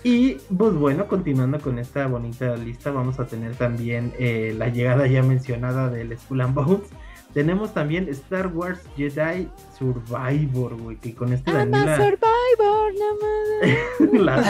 Y 0.04 0.34
pues 0.58 0.74
bueno, 0.74 1.08
continuando 1.08 1.60
con 1.60 1.78
esta 1.78 2.08
bonita 2.08 2.56
lista, 2.56 2.90
vamos 2.90 3.20
a 3.20 3.28
tener 3.28 3.56
también 3.56 4.13
eh, 4.18 4.56
la 4.58 4.70
llegada 4.70 5.06
ya 5.06 5.22
mencionada 5.22 5.90
del 5.90 6.18
Skull 6.18 6.42
and 6.42 6.56
Bones 6.56 6.90
tenemos 7.34 7.74
también 7.74 8.10
Star 8.10 8.48
Wars 8.48 8.82
Jedi 8.98 9.48
Survivor, 9.78 10.75
güey, 10.75 10.98
que 10.98 11.16
con 11.16 11.32
este 11.32 11.51
Daniela... 11.51 11.96
Survivor, 11.96 12.94
no 13.00 14.25
mames. 14.28 14.48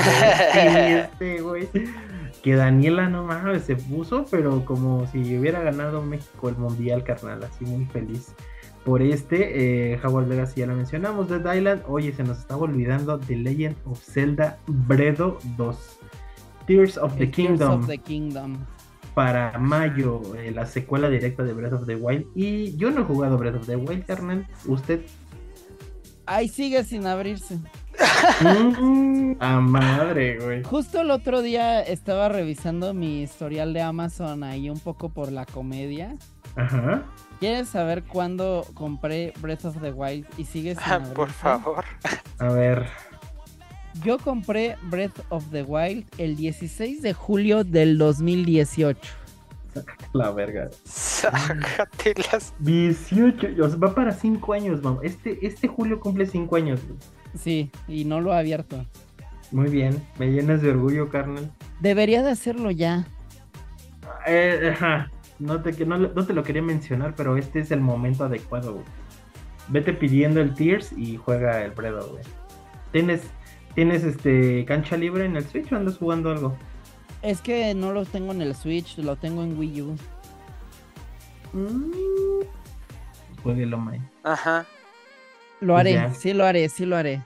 este, 1.13 1.42
güey. 1.42 1.70
Que 2.42 2.56
Daniela, 2.56 3.08
no 3.08 3.24
mames, 3.24 3.64
se 3.64 3.76
puso, 3.76 4.26
pero 4.30 4.66
como 4.66 5.06
si 5.08 5.38
hubiera 5.38 5.62
ganado 5.62 6.02
México 6.02 6.50
el 6.50 6.58
Mundial, 6.58 7.04
carnal, 7.04 7.44
así 7.44 7.66
muy 7.66 7.86
feliz. 7.86 8.34
Por 8.84 9.04
este, 9.04 9.94
eh, 9.94 10.00
Howard 10.04 10.28
Legacy 10.28 10.62
ya 10.62 10.68
lo 10.68 10.76
mencionamos, 10.76 11.30
Dead 11.30 11.54
Island. 11.54 11.84
Oye, 11.88 12.14
se 12.14 12.24
nos 12.24 12.40
estaba 12.40 12.62
olvidando 12.62 13.20
The 13.20 13.36
Legend 13.36 13.76
of 13.86 14.02
Zelda 14.04 14.58
Bredo 14.66 15.38
2. 15.58 16.00
Tears 16.66 16.98
of 16.98 17.16
the 17.18 17.30
Kingdom. 17.30 17.82
Of 17.82 17.88
the 17.88 17.98
Kingdom 18.00 18.58
para 19.14 19.58
mayo 19.60 20.22
eh, 20.38 20.52
la 20.52 20.66
secuela 20.66 21.10
directa 21.10 21.44
de 21.44 21.54
Breath 21.54 21.74
of 21.74 21.86
the 21.86 21.96
Wild. 21.96 22.26
Y 22.36 22.76
yo 22.78 22.92
no 22.92 23.02
he 23.02 23.04
jugado 23.04 23.38
Breath 23.38 23.56
of 23.56 23.66
the 23.66 23.76
Wild, 23.76 24.06
carnal. 24.06 24.48
¿Usted? 24.66 25.02
Ahí 26.26 26.48
sigue 26.48 26.84
sin 26.84 27.06
abrirse. 27.08 27.60
Mm, 28.41 29.36
a 29.39 29.60
madre, 29.60 30.38
güey. 30.39 30.63
Justo 30.63 31.01
el 31.01 31.12
otro 31.12 31.41
día 31.41 31.81
estaba 31.81 32.29
revisando 32.29 32.93
mi 32.93 33.22
historial 33.22 33.74
de 33.74 33.81
Amazon 33.81 34.43
ahí 34.43 34.70
un 34.70 34.79
poco 34.79 35.10
por 35.10 35.31
la 35.31 35.46
comedia. 35.46 36.15
Ajá. 36.55 37.03
¿Quieres 37.39 37.70
saber 37.70 38.03
cuándo 38.03 38.65
compré 38.74 39.34
Breath 39.41 39.65
of 39.65 39.81
the 39.81 39.91
Wild 39.91 40.25
y 40.38 40.46
sigue 40.46 40.75
sin 40.75 40.84
abrirse? 40.84 41.13
Por 41.15 41.29
favor. 41.29 41.86
A 42.39 42.50
ver. 42.50 42.86
Yo 44.03 44.17
compré 44.20 44.77
Breath 44.84 45.20
of 45.29 45.46
the 45.51 45.63
Wild 45.63 46.05
el 46.17 46.36
16 46.36 47.01
de 47.01 47.13
julio 47.13 47.63
del 47.63 47.98
2018. 47.98 49.00
La 50.13 50.31
verga. 50.31 50.70
Sácatelas. 50.84 52.53
18, 52.60 53.48
o 53.63 53.70
sea, 53.70 53.77
va 53.77 53.96
para 53.96 54.12
5 54.12 54.53
años, 54.53 54.81
vamos. 54.81 55.03
Este, 55.03 55.46
este 55.46 55.67
julio 55.67 56.00
cumple 56.00 56.25
5 56.25 56.55
años. 56.55 56.81
güey. 56.86 57.00
Sí, 57.38 57.72
y 57.88 58.06
no 58.06 58.22
lo 58.22 58.34
ha 58.34 58.40
abierto. 58.40 58.86
Muy 59.52 59.70
bien, 59.70 60.02
me 60.18 60.28
llenas 60.28 60.62
de 60.62 60.72
orgullo, 60.72 61.10
carnal. 61.10 61.52
Debería 61.80 62.24
de 62.24 62.32
hacerlo 62.32 62.72
ya. 62.72 63.06
Eh, 64.28 64.72
ajá, 64.74 65.12
no, 65.40 65.62
te, 65.62 65.86
no, 65.86 65.98
no 65.98 66.26
te 66.26 66.34
lo 66.34 66.44
quería 66.44 66.62
mencionar, 66.62 67.16
pero 67.16 67.38
este 67.38 67.60
es 67.60 67.72
el 67.72 67.82
momento 67.82 68.24
adecuado, 68.24 68.74
güey. 68.74 68.86
Vete 69.68 69.94
pidiendo 69.94 70.42
el 70.42 70.54
Tears 70.54 70.92
y 70.94 71.18
juega 71.18 71.64
el 71.64 71.72
Bredo, 71.72 72.08
güey. 72.10 72.24
¿Tienes, 72.92 73.24
¿Tienes 73.74 74.04
este 74.04 74.66
cancha 74.66 74.98
libre 74.98 75.26
en 75.26 75.38
el 75.38 75.46
Switch 75.46 75.72
o 75.72 75.76
andas 75.76 75.98
jugando 75.98 76.32
algo? 76.32 76.58
Es 77.22 77.42
que 77.42 77.74
no 77.74 77.94
lo 77.94 78.06
tengo 78.06 78.32
en 78.32 78.42
el 78.42 78.56
Switch, 78.56 78.98
lo 78.98 79.16
tengo 79.16 79.44
en 79.44 79.58
Wii 79.58 79.82
U. 79.82 79.96
Mm. 81.54 81.92
Jueguelo, 83.44 83.78
May. 83.78 84.02
Ajá. 84.24 84.66
Lo 85.62 85.77
haré, 85.77 85.94
ya. 85.94 86.13
sí 86.13 86.34
lo 86.34 86.46
haré, 86.46 86.68
sí 86.70 86.86
lo 86.86 86.98
haré. 86.98 87.22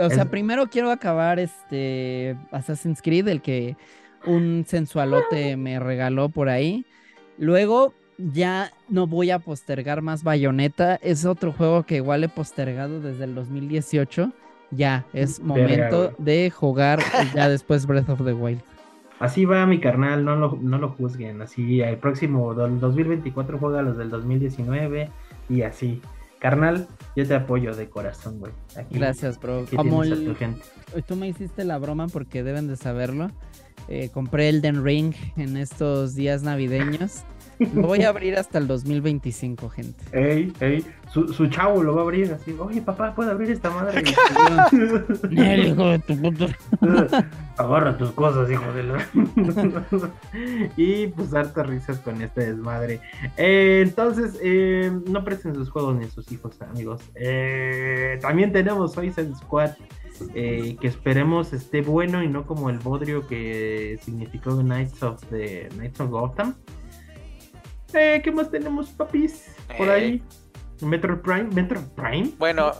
O 0.00 0.10
sea, 0.10 0.24
primero 0.26 0.66
quiero 0.68 0.90
acabar 0.90 1.38
este 1.38 2.36
Assassin's 2.52 3.00
Creed, 3.02 3.28
el 3.28 3.40
que 3.42 3.76
un 4.26 4.64
sensualote 4.66 5.56
me 5.56 5.78
regaló 5.78 6.28
por 6.28 6.48
ahí. 6.48 6.84
Luego 7.38 7.94
ya 8.18 8.72
no 8.88 9.06
voy 9.06 9.30
a 9.30 9.38
postergar 9.38 10.02
más 10.02 10.22
Bayonetta. 10.24 10.96
Es 10.96 11.24
otro 11.24 11.52
juego 11.52 11.84
que 11.84 11.96
igual 11.96 12.24
he 12.24 12.28
postergado 12.28 13.00
desde 13.00 13.24
el 13.24 13.34
2018. 13.34 14.32
Ya, 14.70 15.06
es 15.14 15.38
Verga, 15.38 15.46
momento 15.54 16.12
de 16.18 16.50
jugar 16.50 17.00
ya 17.34 17.48
después 17.50 17.86
Breath 17.86 18.08
of 18.10 18.24
the 18.24 18.32
Wild. 18.34 18.60
Así 19.20 19.44
va 19.44 19.66
mi 19.66 19.80
carnal, 19.80 20.24
no 20.24 20.36
lo, 20.36 20.58
no 20.60 20.78
lo 20.78 20.90
juzguen. 20.90 21.42
Así, 21.42 21.80
el 21.80 21.96
próximo 21.96 22.54
do- 22.54 22.68
2024 22.68 23.58
juega 23.58 23.82
los 23.82 23.96
del 23.96 24.10
2019 24.10 25.10
y 25.48 25.62
así. 25.62 26.00
Carnal, 26.38 26.86
yo 27.16 27.26
te 27.26 27.34
apoyo 27.34 27.74
de 27.74 27.88
corazón, 27.88 28.38
güey. 28.38 28.52
Aquí- 28.76 28.94
Gracias, 28.98 29.40
bro. 29.40 29.60
aquí 29.62 29.76
Como 29.76 30.02
tienes 30.02 30.18
a 30.18 30.22
el- 30.22 30.28
tu 30.28 30.34
gente. 30.36 30.62
Tú 31.06 31.16
me 31.16 31.28
hiciste 31.28 31.64
la 31.64 31.78
broma 31.78 32.06
porque 32.08 32.42
deben 32.42 32.68
de 32.68 32.76
saberlo. 32.76 33.30
Eh, 33.88 34.10
compré 34.12 34.48
Elden 34.50 34.84
Ring 34.84 35.14
en 35.36 35.56
estos 35.56 36.14
días 36.14 36.42
navideños. 36.42 37.22
Lo 37.74 37.82
voy 37.82 38.02
a 38.02 38.10
abrir 38.10 38.36
hasta 38.36 38.58
el 38.58 38.66
2025, 38.66 39.68
gente. 39.68 40.04
Ey, 40.12 40.52
ey, 40.60 40.84
su, 41.12 41.32
su 41.32 41.46
chavo 41.48 41.82
lo 41.82 41.94
va 41.94 42.02
a 42.02 42.04
abrir 42.04 42.32
así. 42.32 42.54
Oye, 42.58 42.80
papá, 42.82 43.14
¿puedo 43.14 43.30
abrir 43.30 43.50
esta 43.50 43.70
madre? 43.70 44.02
Hijo 45.30 45.88
de 45.88 45.98
tu 46.00 46.16
puta. 46.20 46.46
Agarra 47.56 47.96
tus 47.98 48.12
cosas, 48.12 48.50
hijo 48.50 48.72
de 48.72 48.82
la. 48.84 49.06
y 50.76 51.08
pues 51.08 51.34
hartas 51.34 51.66
risas 51.66 51.98
con 51.98 52.22
este 52.22 52.46
desmadre. 52.46 53.00
Eh, 53.36 53.82
entonces, 53.84 54.38
eh, 54.42 54.92
no 55.08 55.24
presten 55.24 55.54
sus 55.54 55.70
juegos 55.70 55.96
ni 55.96 56.04
a 56.04 56.10
sus 56.10 56.30
hijos, 56.30 56.60
amigos. 56.62 57.02
Eh, 57.16 58.18
también 58.20 58.52
tenemos 58.52 58.92
Suicide 58.92 59.34
Squad. 59.34 59.70
eh, 60.34 60.76
que 60.80 60.88
esperemos 60.88 61.52
esté 61.52 61.80
bueno 61.80 62.22
y 62.24 62.28
no 62.28 62.44
como 62.44 62.70
el 62.70 62.78
bodrio 62.78 63.26
que 63.28 63.98
significó 64.02 64.56
Knights 64.56 65.02
of 65.02 65.22
the 65.30 65.68
Knights 65.76 66.00
of 66.00 66.10
Gotham. 66.10 66.54
Eh, 67.94 68.20
¿Qué 68.22 68.30
más 68.30 68.50
tenemos, 68.50 68.88
papis? 68.90 69.46
Por 69.76 69.88
Eh. 69.88 69.92
ahí. 69.92 70.22
Metro 70.80 71.20
Prime, 71.22 71.44
Metro 71.54 71.80
Prime. 71.96 72.30
Bueno, 72.38 72.72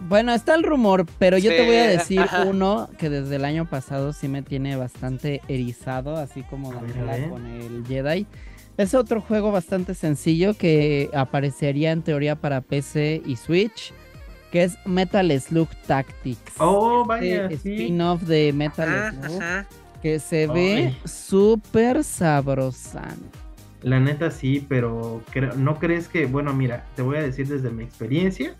Bueno, 0.00 0.34
está 0.34 0.54
el 0.56 0.64
rumor, 0.64 1.06
pero 1.18 1.38
yo 1.38 1.50
te 1.50 1.64
voy 1.64 1.76
a 1.76 1.86
decir 1.86 2.20
ajá. 2.20 2.42
uno 2.44 2.90
que 2.98 3.08
desde 3.08 3.36
el 3.36 3.44
año 3.44 3.68
pasado 3.70 4.12
sí 4.12 4.26
me 4.28 4.42
tiene 4.42 4.74
bastante 4.76 5.40
erizado, 5.46 6.16
así 6.16 6.42
como 6.42 6.72
Daniela 6.72 7.28
con 7.30 7.46
el 7.46 7.84
Jedi. 7.86 8.26
Es 8.76 8.92
otro 8.94 9.20
juego 9.20 9.52
bastante 9.52 9.94
sencillo 9.94 10.54
que 10.54 11.10
aparecería 11.14 11.92
en 11.92 12.02
teoría 12.02 12.34
para 12.34 12.60
PC 12.60 13.22
y 13.24 13.36
Switch, 13.36 13.92
que 14.50 14.64
es 14.64 14.76
Metal 14.84 15.30
Slug 15.40 15.68
Tactics. 15.86 16.54
Oh, 16.58 17.04
vaya, 17.06 17.44
Este 17.44 17.58
sí. 17.58 17.72
spin-off 17.74 18.22
de 18.22 18.52
Metal 18.52 18.88
ajá, 18.88 19.12
Slug. 19.28 19.42
ajá. 19.42 19.66
Que 20.02 20.18
se 20.18 20.46
ve 20.48 20.94
súper 21.04 22.02
sabrosan. 22.02 23.16
La 23.84 24.00
neta 24.00 24.30
sí, 24.30 24.64
pero 24.68 25.22
creo- 25.30 25.54
no 25.54 25.78
crees 25.78 26.08
que, 26.08 26.24
bueno, 26.26 26.52
mira, 26.54 26.86
te 26.96 27.02
voy 27.02 27.18
a 27.18 27.22
decir 27.22 27.46
desde 27.46 27.70
mi 27.70 27.84
experiencia, 27.84 28.56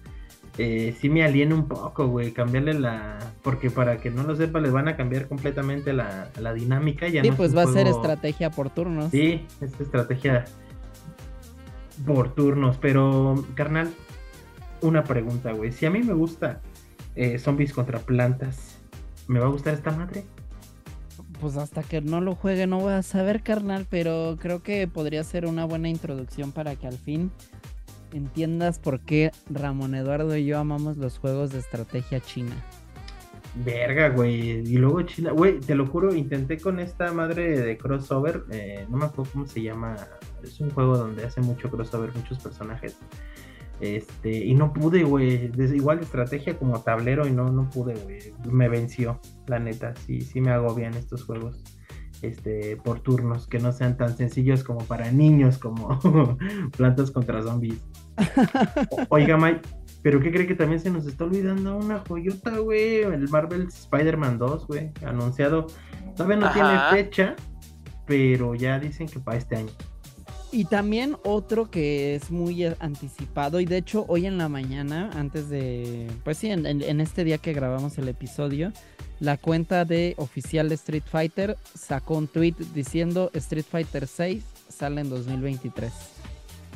eh, 0.58 0.94
sí 1.00 1.08
me 1.08 1.24
aliena 1.24 1.54
un 1.54 1.66
poco, 1.66 2.06
güey, 2.06 2.30
cambiarle 2.32 2.74
la, 2.74 3.18
porque 3.42 3.70
para 3.70 3.96
que 3.96 4.10
no 4.10 4.22
lo 4.22 4.37
sepa, 4.37 4.60
les 4.60 4.70
van 4.70 4.87
a 4.87 4.96
cambiar 4.96 5.26
completamente 5.26 5.92
la, 5.94 6.28
la 6.38 6.52
dinámica, 6.54 7.08
ya 7.08 7.22
Sí, 7.22 7.28
no 7.28 7.34
es 7.34 7.38
pues 7.38 7.56
va 7.56 7.62
a 7.62 7.66
ser 7.66 7.87
estrategia 7.88 8.50
por 8.50 8.70
turnos. 8.70 9.10
Sí, 9.10 9.46
esta 9.60 9.82
estrategia 9.82 10.44
por 12.06 12.34
turnos, 12.34 12.76
pero 12.78 13.34
carnal, 13.54 13.90
una 14.82 15.04
pregunta, 15.04 15.52
güey, 15.52 15.72
si 15.72 15.87
a 15.87 15.90
mí 15.90 16.02
me 16.02 16.12
gusta 16.12 16.60
eh, 17.16 17.38
zombies 17.38 17.72
contra 17.72 17.98
plantas, 18.00 18.78
¿me 19.26 19.40
va 19.40 19.46
a 19.46 19.50
gustar 19.50 19.72
esta 19.74 19.90
madre? 19.92 20.24
Pues 21.44 21.59
hasta 21.59 21.83
que 21.83 22.00
no 22.00 22.22
lo 22.22 22.37
juegue 22.37 22.66
no 22.66 22.80
voy 22.80 22.94
a 22.94 23.02
saber, 23.02 23.42
carnal, 23.42 23.87
pero 23.90 24.38
creo 24.40 24.62
que 24.62 24.88
podría 24.88 25.22
ser 25.24 25.44
una 25.44 25.66
buena 25.66 25.90
introducción 25.90 26.52
para 26.52 26.74
que 26.74 26.87
al 26.87 26.96
fin 26.96 27.30
entiendas 28.14 28.78
por 28.78 29.00
qué 29.00 29.30
Ramón 29.50 29.94
Eduardo 29.94 30.35
y 30.38 30.46
yo 30.46 30.59
amamos 30.59 30.96
los 30.96 31.18
juegos 31.18 31.52
de 31.52 31.59
estrategia 31.59 32.18
china. 32.20 32.54
Verga, 33.62 34.09
güey. 34.09 34.61
Y 34.61 34.78
luego 34.78 35.02
China, 35.02 35.33
güey, 35.33 35.61
te 35.61 35.74
lo 35.74 35.87
juro, 35.87 36.14
intenté 36.14 36.59
con 36.59 36.80
esta 36.80 37.12
madre 37.12 37.61
de 37.61 37.76
crossover, 37.76 38.44
eh, 38.50 38.87
no 38.88 38.96
me 38.96 39.04
acuerdo 39.04 39.30
cómo 39.30 39.46
se 39.46 39.61
llama. 39.61 39.96
Es 40.42 40.61
un 40.61 40.70
juego 40.70 40.96
donde 40.96 41.26
hace 41.26 41.42
mucho 41.42 41.70
crossover, 41.70 42.11
muchos 42.14 42.38
personajes. 42.38 42.96
Este, 43.85 44.31
y 44.31 44.55
no 44.55 44.73
pude, 44.73 45.05
güey. 45.05 45.51
Igual 45.59 46.01
estrategia 46.01 46.57
como 46.57 46.81
tablero 46.81 47.27
y 47.27 47.33
no, 47.33 47.51
no 47.51 47.68
pude, 47.68 47.94
güey. 47.94 48.18
Me 48.51 48.68
venció, 48.70 49.20
la 49.47 49.59
neta. 49.59 49.94
Sí, 50.07 50.23
sí 50.23 50.40
me 50.40 50.53
agobian 50.53 50.94
estos 50.94 51.25
juegos. 51.25 51.62
Este, 52.23 52.79
por 52.79 53.01
turnos, 53.01 53.47
que 53.47 53.59
no 53.59 53.73
sean 53.73 53.99
tan 53.99 54.16
sencillos 54.16 54.64
como 54.64 54.81
para 54.87 55.12
niños, 55.12 55.59
como 55.59 55.99
plantas 56.77 57.11
contra 57.11 57.42
zombies. 57.42 57.85
Oiga, 59.11 59.37
Mike, 59.37 59.61
pero 60.03 60.20
¿qué 60.20 60.33
cree 60.33 60.47
que 60.47 60.55
también 60.55 60.81
se 60.81 60.90
nos 60.90 61.07
está 61.07 61.25
olvidando 61.25 61.77
una 61.77 61.99
joyota, 61.99 62.59
güey? 62.59 63.03
El 63.03 63.29
Marvel 63.29 63.68
Spider-Man 63.68 64.38
2, 64.38 64.66
güey, 64.66 64.92
anunciado. 65.05 65.66
Todavía 66.16 66.37
no 66.37 66.47
Ajá. 66.47 66.55
tiene 66.90 67.05
fecha, 67.05 67.37
pero 68.07 68.55
ya 68.55 68.79
dicen 68.79 69.07
que 69.07 69.20
para 69.20 69.37
este 69.37 69.57
año. 69.57 69.73
Y 70.52 70.66
también 70.66 71.16
otro 71.24 71.68
que 71.70 72.14
es 72.14 72.30
muy 72.30 72.64
eh, 72.64 72.76
anticipado 72.78 73.59
y 73.59 73.64
de 73.64 73.78
hecho 73.78 74.04
hoy 74.09 74.26
en 74.26 74.38
la 74.38 74.48
mañana, 74.48 75.11
antes 75.14 75.48
de, 75.48 76.07
pues 76.22 76.38
sí, 76.38 76.48
en, 76.50 76.64
en- 76.66 76.83
en 76.83 77.00
este 77.00 77.24
día 77.24 77.38
que 77.38 77.52
grabamos 77.52 77.98
el 77.98 78.09
episodio, 78.09 78.72
la 79.18 79.37
cuenta 79.37 79.85
de 79.85 80.14
oficial 80.16 80.68
de 80.68 80.76
Street 80.76 81.02
Fighter 81.11 81.57
sacó 81.74 82.16
un 82.18 82.28
tweet 82.28 82.54
diciendo 82.72 83.30
Street 83.35 83.64
Fighter 83.68 84.07
6 84.07 84.44
sale 84.68 85.00
en 85.00 85.09
2023. 85.11 85.92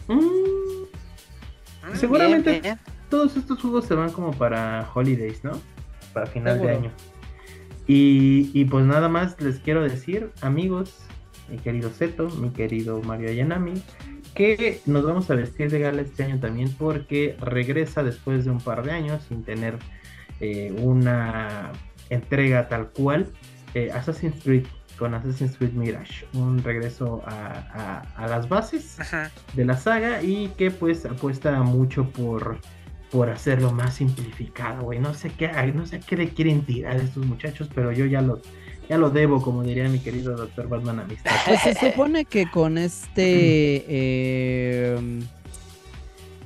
Mm, 0.09 0.15
Mm, 0.19 1.97
Seguramente. 1.97 2.51
bien, 2.51 2.63
bien. 2.63 2.79
todos 3.09 3.37
estos 3.37 3.61
juegos 3.61 3.87
se 3.87 3.95
van 3.95 4.11
como 4.13 4.33
para 4.33 4.91
holidays, 4.95 5.43
¿no? 5.45 5.53
Para 6.13 6.27
final 6.27 6.55
Seguro. 6.55 6.71
de 6.73 6.77
año. 6.77 6.91
Y, 7.87 8.51
y 8.53 8.65
pues 8.67 8.85
nada 8.85 9.09
más 9.09 9.41
les 9.41 9.59
quiero 9.61 9.83
decir, 9.83 10.31
amigos, 10.43 10.95
mi 11.51 11.59
querido 11.59 11.91
Zeto, 11.91 12.29
mi 12.31 12.51
querido 12.51 13.01
Mario 13.03 13.31
Ayanami, 13.31 13.75
que 14.35 14.81
nos 14.87 15.05
vamos 15.05 15.31
a 15.31 15.35
vestir 15.35 15.71
de 15.71 15.81
gala 15.81 16.03
este 16.03 16.25
año 16.25 16.39
también 16.39 16.73
porque 16.79 17.37
regresa 17.41 18.03
después 18.03 18.45
de 18.45 18.51
un 18.51 18.61
par 18.61 18.83
de 18.85 18.93
años 18.93 19.23
sin 19.29 19.43
tener 19.43 19.77
eh, 20.41 20.75
una 20.83 21.73
entrega 22.11 22.69
tal 22.69 22.89
cual 22.91 23.27
eh, 23.75 23.91
Assassin's 23.93 24.43
Creed 24.43 24.65
con 24.99 25.15
Assassin's 25.15 25.57
Creed 25.57 25.73
Mirage, 25.73 26.27
un 26.35 26.63
regreso 26.63 27.23
a, 27.25 28.03
a- 28.17 28.25
a 28.25 28.27
las 28.29 28.49
bases 28.49 28.99
Ajá. 28.99 29.31
de 29.55 29.65
la 29.65 29.77
saga 29.77 30.23
y 30.23 30.49
que 30.59 30.71
pues 30.73 31.07
apuesta 31.07 31.63
mucho 31.63 32.11
por, 32.11 32.59
por 33.13 33.31
hacerlo 33.31 33.71
más 33.73 33.95
simplificado, 33.95 34.83
güey. 34.83 34.99
No 34.99 35.15
sé 35.15 35.31
qué, 35.31 35.51
no 35.73 35.87
sé 35.87 35.97
a 35.97 36.01
qué 36.01 36.17
le 36.17 36.29
quieren 36.31 36.63
tirar 36.63 36.97
estos 36.97 37.25
muchachos, 37.27 37.71
pero 37.73 37.93
yo 37.93 38.07
ya 38.07 38.23
lo, 38.23 38.41
ya 38.89 38.99
lo 38.99 39.11
debo, 39.11 39.43
como 39.43 39.63
diría 39.63 39.89
mi 39.89 39.99
querido 39.99 40.37
doctor 40.37 40.69
Batman 40.69 41.01
Amistad. 41.01 41.31
Pues 41.47 41.61
se 41.61 41.75
supone 41.75 42.25
que 42.25 42.51
con 42.51 42.79
este... 42.79 43.85
eh, 43.89 45.21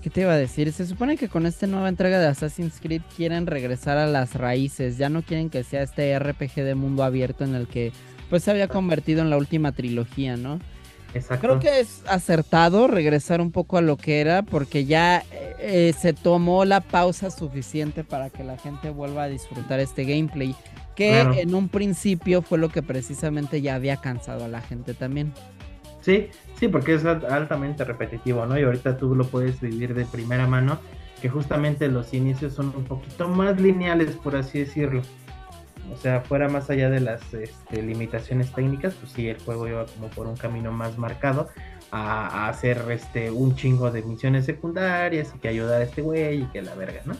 ¿Qué 0.02 0.10
te 0.10 0.22
iba 0.22 0.32
a 0.32 0.36
decir? 0.36 0.72
Se 0.72 0.84
supone 0.84 1.16
que 1.16 1.28
con 1.28 1.46
esta 1.46 1.68
nueva 1.68 1.88
entrega 1.88 2.18
de 2.18 2.26
Assassin's 2.26 2.80
Creed 2.80 3.02
quieren 3.16 3.46
regresar 3.46 3.98
a 3.98 4.06
las 4.06 4.34
raíces. 4.34 4.98
Ya 4.98 5.08
no 5.08 5.22
quieren 5.22 5.48
que 5.48 5.62
sea 5.62 5.82
este 5.82 6.18
RPG 6.18 6.54
de 6.56 6.74
mundo 6.74 7.04
abierto 7.04 7.44
en 7.44 7.54
el 7.54 7.68
que 7.68 7.92
pues 8.28 8.42
se 8.42 8.50
había 8.50 8.66
convertido 8.66 9.20
en 9.22 9.30
la 9.30 9.36
última 9.36 9.70
trilogía, 9.70 10.36
¿no? 10.36 10.58
Exacto. 11.14 11.46
Creo 11.46 11.60
que 11.60 11.80
es 11.80 12.02
acertado 12.08 12.88
regresar 12.88 13.40
un 13.40 13.52
poco 13.52 13.76
a 13.76 13.80
lo 13.80 13.96
que 13.96 14.20
era 14.20 14.42
porque 14.42 14.86
ya 14.86 15.18
eh, 15.30 15.54
eh, 15.60 15.94
se 15.96 16.14
tomó 16.14 16.64
la 16.64 16.80
pausa 16.80 17.30
suficiente 17.30 18.02
para 18.02 18.30
que 18.30 18.42
la 18.42 18.56
gente 18.58 18.90
vuelva 18.90 19.24
a 19.24 19.28
disfrutar 19.28 19.78
este 19.78 20.04
gameplay. 20.04 20.56
Que 20.94 21.10
Claro. 21.10 21.34
en 21.34 21.54
un 21.54 21.68
principio 21.68 22.42
fue 22.42 22.58
lo 22.58 22.68
que 22.68 22.82
precisamente 22.82 23.62
ya 23.62 23.74
había 23.74 23.96
cansado 23.96 24.44
a 24.44 24.48
la 24.48 24.60
gente 24.60 24.94
también. 24.94 25.32
Sí, 26.02 26.28
sí, 26.58 26.68
porque 26.68 26.94
es 26.94 27.04
altamente 27.04 27.84
repetitivo, 27.84 28.44
¿no? 28.44 28.58
Y 28.58 28.62
ahorita 28.64 28.96
tú 28.96 29.14
lo 29.14 29.24
puedes 29.24 29.60
vivir 29.60 29.94
de 29.94 30.04
primera 30.04 30.46
mano, 30.46 30.78
que 31.20 31.28
justamente 31.28 31.88
los 31.88 32.12
inicios 32.12 32.54
son 32.54 32.74
un 32.76 32.84
poquito 32.84 33.28
más 33.28 33.60
lineales, 33.60 34.16
por 34.16 34.34
así 34.36 34.58
decirlo. 34.58 35.02
O 35.92 35.96
sea, 35.96 36.20
fuera 36.20 36.48
más 36.48 36.70
allá 36.70 36.90
de 36.90 37.00
las 37.00 37.32
este, 37.34 37.82
limitaciones 37.82 38.52
técnicas, 38.52 38.94
pues 38.94 39.12
sí, 39.12 39.28
el 39.28 39.38
juego 39.38 39.68
iba 39.68 39.86
como 39.86 40.08
por 40.08 40.26
un 40.26 40.36
camino 40.36 40.72
más 40.72 40.98
marcado 40.98 41.48
a, 41.92 42.48
hacer 42.48 42.82
este, 42.90 43.30
un 43.30 43.54
chingo 43.54 43.90
de 43.90 44.02
misiones 44.02 44.46
secundarias 44.46 45.32
y 45.34 45.38
que 45.38 45.48
ayudar 45.48 45.82
a 45.82 45.84
este 45.84 46.02
güey 46.02 46.42
y 46.42 46.46
que 46.46 46.62
la 46.62 46.74
verga, 46.74 47.02
¿no? 47.04 47.14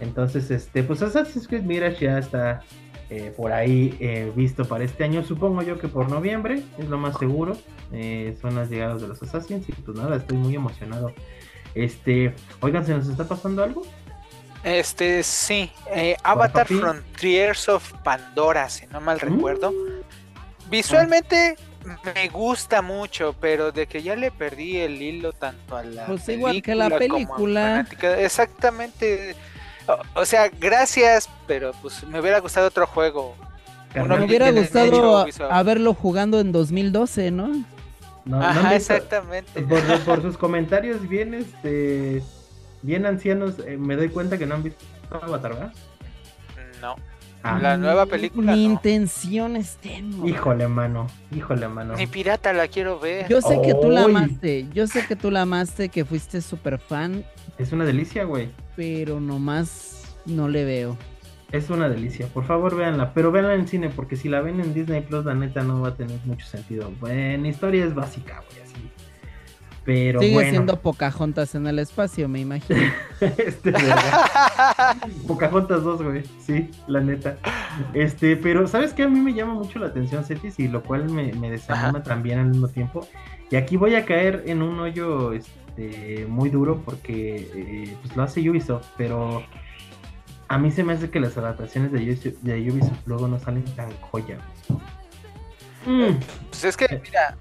Entonces, 0.00 0.50
este, 0.50 0.82
pues 0.82 1.02
Assassin's 1.02 1.46
Creed 1.46 1.62
Mirage 1.62 2.04
ya 2.06 2.18
está 2.18 2.62
eh, 3.10 3.34
por 3.36 3.52
ahí 3.52 3.96
eh, 3.98 4.30
visto 4.36 4.64
para 4.64 4.84
este 4.84 5.02
año. 5.02 5.24
Supongo 5.24 5.62
yo 5.62 5.78
que 5.80 5.88
por 5.88 6.08
noviembre 6.08 6.62
es 6.78 6.88
lo 6.88 6.96
más 6.96 7.18
seguro. 7.18 7.56
Eh, 7.92 8.36
son 8.40 8.54
las 8.54 8.70
llegadas 8.70 9.02
de 9.02 9.08
los 9.08 9.20
Assassins 9.20 9.68
y 9.68 9.72
pues 9.72 9.96
nada, 9.96 10.16
estoy 10.16 10.38
muy 10.38 10.54
emocionado. 10.54 11.12
Este, 11.74 12.32
oigan, 12.60 12.86
¿se 12.86 12.94
nos 12.94 13.08
está 13.08 13.26
pasando 13.26 13.64
algo? 13.64 13.82
Este, 14.62 15.24
sí, 15.24 15.72
Avatar 16.22 16.66
Frontiers 16.68 17.68
of 17.68 17.92
Pandora, 18.04 18.68
si 18.68 18.86
no 18.86 19.00
mal 19.00 19.16
mm. 19.16 19.20
recuerdo. 19.20 19.74
Visualmente 20.70 21.56
me 22.14 22.28
gusta 22.28 22.80
mucho, 22.80 23.34
pero 23.40 23.72
de 23.72 23.86
que 23.86 24.02
ya 24.02 24.14
le 24.14 24.30
perdí 24.30 24.76
el 24.76 25.00
hilo 25.02 25.32
tanto 25.32 25.76
a 25.76 25.82
la 25.82 26.06
pues 26.06 26.28
igual 26.28 26.62
que 26.62 26.76
la 26.76 26.90
película. 26.90 27.86
Exactamente. 28.18 29.34
O, 30.14 30.24
sea, 30.24 30.48
gracias, 30.48 31.28
pero 31.46 31.72
pues 31.82 32.04
me 32.04 32.20
hubiera 32.20 32.40
gustado 32.40 32.68
otro 32.68 32.86
juego. 32.86 33.34
me 33.94 34.24
hubiera 34.24 34.50
gustado 34.50 35.26
haberlo 35.50 35.94
jugando 35.94 36.40
en 36.40 36.52
2012, 36.52 37.30
¿no? 37.30 37.64
no 38.24 38.40
Ajá, 38.40 38.74
exactamente. 38.74 39.62
Por, 40.06 40.22
sus 40.22 40.36
comentarios 40.36 41.08
bien, 41.08 41.34
este, 41.34 42.22
bien 42.82 43.06
ancianos, 43.06 43.54
eh, 43.66 43.76
me 43.76 43.96
doy 43.96 44.08
cuenta 44.08 44.38
que 44.38 44.46
no 44.46 44.56
han 44.56 44.62
visto 44.62 44.84
Avatar, 45.10 45.54
¿verdad? 45.54 45.72
No. 46.80 46.96
Ah. 47.42 47.58
La 47.60 47.76
nueva 47.76 48.06
película. 48.06 48.52
Mi 48.52 48.64
intención 48.64 49.56
es 49.56 49.76
tenue. 49.76 50.28
Híjole, 50.28 50.68
mano. 50.68 51.06
Híjole, 51.34 51.68
mano. 51.68 51.94
Mi 51.96 52.06
pirata 52.06 52.52
la 52.52 52.68
quiero 52.68 53.00
ver. 53.00 53.28
Yo 53.28 53.40
sé 53.40 53.60
que 53.62 53.74
tú 53.74 53.90
la 53.90 54.04
amaste. 54.04 54.66
Yo 54.74 54.86
sé 54.86 55.06
que 55.06 55.16
tú 55.16 55.30
la 55.30 55.42
amaste, 55.42 55.88
que 55.88 56.04
fuiste 56.04 56.40
súper 56.42 56.78
fan. 56.78 57.24
Es 57.58 57.72
una 57.72 57.84
delicia, 57.84 58.24
güey. 58.24 58.50
Pero 58.76 59.20
nomás 59.20 60.14
no 60.26 60.48
le 60.48 60.64
veo. 60.64 60.96
Es 61.52 61.70
una 61.70 61.88
delicia. 61.88 62.26
Por 62.28 62.44
favor, 62.44 62.76
véanla. 62.76 63.12
Pero 63.14 63.32
véanla 63.32 63.54
en 63.54 63.66
cine, 63.66 63.88
porque 63.88 64.16
si 64.16 64.28
la 64.28 64.40
ven 64.40 64.60
en 64.60 64.72
Disney 64.74 65.00
Plus, 65.00 65.24
la 65.24 65.34
neta 65.34 65.62
no 65.62 65.80
va 65.80 65.88
a 65.88 65.94
tener 65.96 66.18
mucho 66.24 66.46
sentido. 66.46 66.92
Bueno, 67.00 67.48
historia 67.48 67.84
es 67.84 67.94
básica, 67.94 68.42
güey. 68.50 68.60
Pero 69.84 70.20
Sigue 70.20 70.50
siendo 70.50 70.80
Pocahontas 70.80 71.54
en 71.54 71.66
el 71.66 71.78
espacio, 71.78 72.28
me 72.28 72.40
imagino. 72.40 72.80
este, 73.20 73.72
Pocahontas 75.26 75.82
2, 75.82 76.02
güey. 76.02 76.22
Sí, 76.38 76.70
la 76.86 77.00
neta. 77.00 77.38
Este, 77.94 78.36
pero 78.36 78.66
¿sabes 78.66 78.92
qué? 78.92 79.04
A 79.04 79.08
mí 79.08 79.18
me 79.18 79.32
llama 79.32 79.54
mucho 79.54 79.78
la 79.78 79.86
atención, 79.86 80.24
Cetis, 80.24 80.58
y 80.58 80.68
lo 80.68 80.82
cual 80.82 81.08
me, 81.08 81.32
me 81.32 81.50
desanima 81.50 82.02
también 82.02 82.40
al 82.40 82.48
mismo 82.48 82.68
tiempo. 82.68 83.06
Y 83.50 83.56
aquí 83.56 83.76
voy 83.76 83.94
a 83.94 84.04
caer 84.04 84.44
en 84.46 84.62
un 84.62 84.78
hoyo 84.78 85.32
este, 85.32 86.26
muy 86.28 86.50
duro 86.50 86.82
porque 86.84 87.50
eh, 87.54 87.96
pues 88.02 88.16
lo 88.16 88.22
hace 88.22 88.48
Ubisoft, 88.48 88.86
pero 88.96 89.42
a 90.48 90.58
mí 90.58 90.70
se 90.70 90.84
me 90.84 90.92
hace 90.92 91.10
que 91.10 91.20
las 91.20 91.36
adaptaciones 91.36 91.90
de 91.92 92.70
Ubisoft, 92.70 93.06
luego 93.06 93.28
no 93.28 93.38
salen 93.38 93.64
tan 93.76 93.90
joya. 94.10 94.38
Pues 95.84 96.64
es 96.64 96.76
que, 96.76 97.00
mira, 97.02 97.36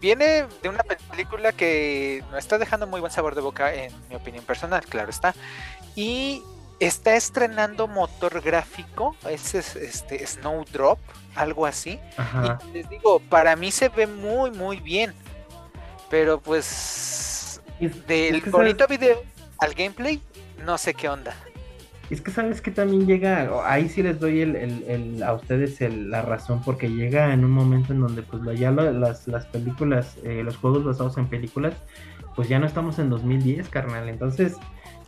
viene 0.00 0.46
de 0.62 0.68
una 0.68 0.82
película 0.82 1.52
que 1.52 2.24
no 2.30 2.38
está 2.38 2.58
dejando 2.58 2.86
muy 2.86 3.00
buen 3.00 3.12
sabor 3.12 3.34
de 3.34 3.40
boca, 3.40 3.72
en 3.74 3.92
mi 4.08 4.16
opinión 4.16 4.44
personal, 4.44 4.84
claro 4.86 5.10
está. 5.10 5.34
Y 5.94 6.42
está 6.80 7.14
estrenando 7.14 7.86
motor 7.86 8.40
gráfico, 8.40 9.14
ese 9.28 9.58
es 9.58 9.76
este 9.76 10.26
Snowdrop, 10.26 10.98
algo 11.34 11.66
así. 11.66 12.00
Y 12.68 12.72
les 12.72 12.88
digo, 12.88 13.20
para 13.20 13.54
mí 13.56 13.70
se 13.70 13.88
ve 13.88 14.06
muy, 14.06 14.50
muy 14.50 14.78
bien. 14.78 15.14
Pero 16.08 16.40
pues, 16.40 17.60
del 17.78 18.40
bonito 18.42 18.86
video 18.88 19.22
al 19.58 19.74
gameplay, 19.74 20.20
no 20.64 20.78
sé 20.78 20.94
qué 20.94 21.08
onda. 21.08 21.36
Es 22.10 22.20
que 22.20 22.32
sabes 22.32 22.60
que 22.60 22.72
también 22.72 23.06
llega, 23.06 23.48
ahí 23.64 23.88
sí 23.88 24.02
les 24.02 24.18
doy 24.18 24.40
el, 24.40 25.22
a 25.22 25.32
ustedes 25.32 25.80
la 25.80 26.22
razón, 26.22 26.60
porque 26.64 26.88
llega 26.88 27.32
en 27.32 27.44
un 27.44 27.52
momento 27.52 27.92
en 27.92 28.00
donde 28.00 28.22
pues 28.22 28.42
ya 28.58 28.72
las, 28.72 29.28
las 29.28 29.46
películas, 29.46 30.16
eh, 30.24 30.42
los 30.44 30.56
juegos 30.56 30.84
basados 30.84 31.16
en 31.18 31.28
películas, 31.28 31.74
pues 32.34 32.48
ya 32.48 32.58
no 32.58 32.66
estamos 32.66 32.98
en 32.98 33.10
2010, 33.10 33.68
carnal. 33.68 34.08
Entonces, 34.08 34.56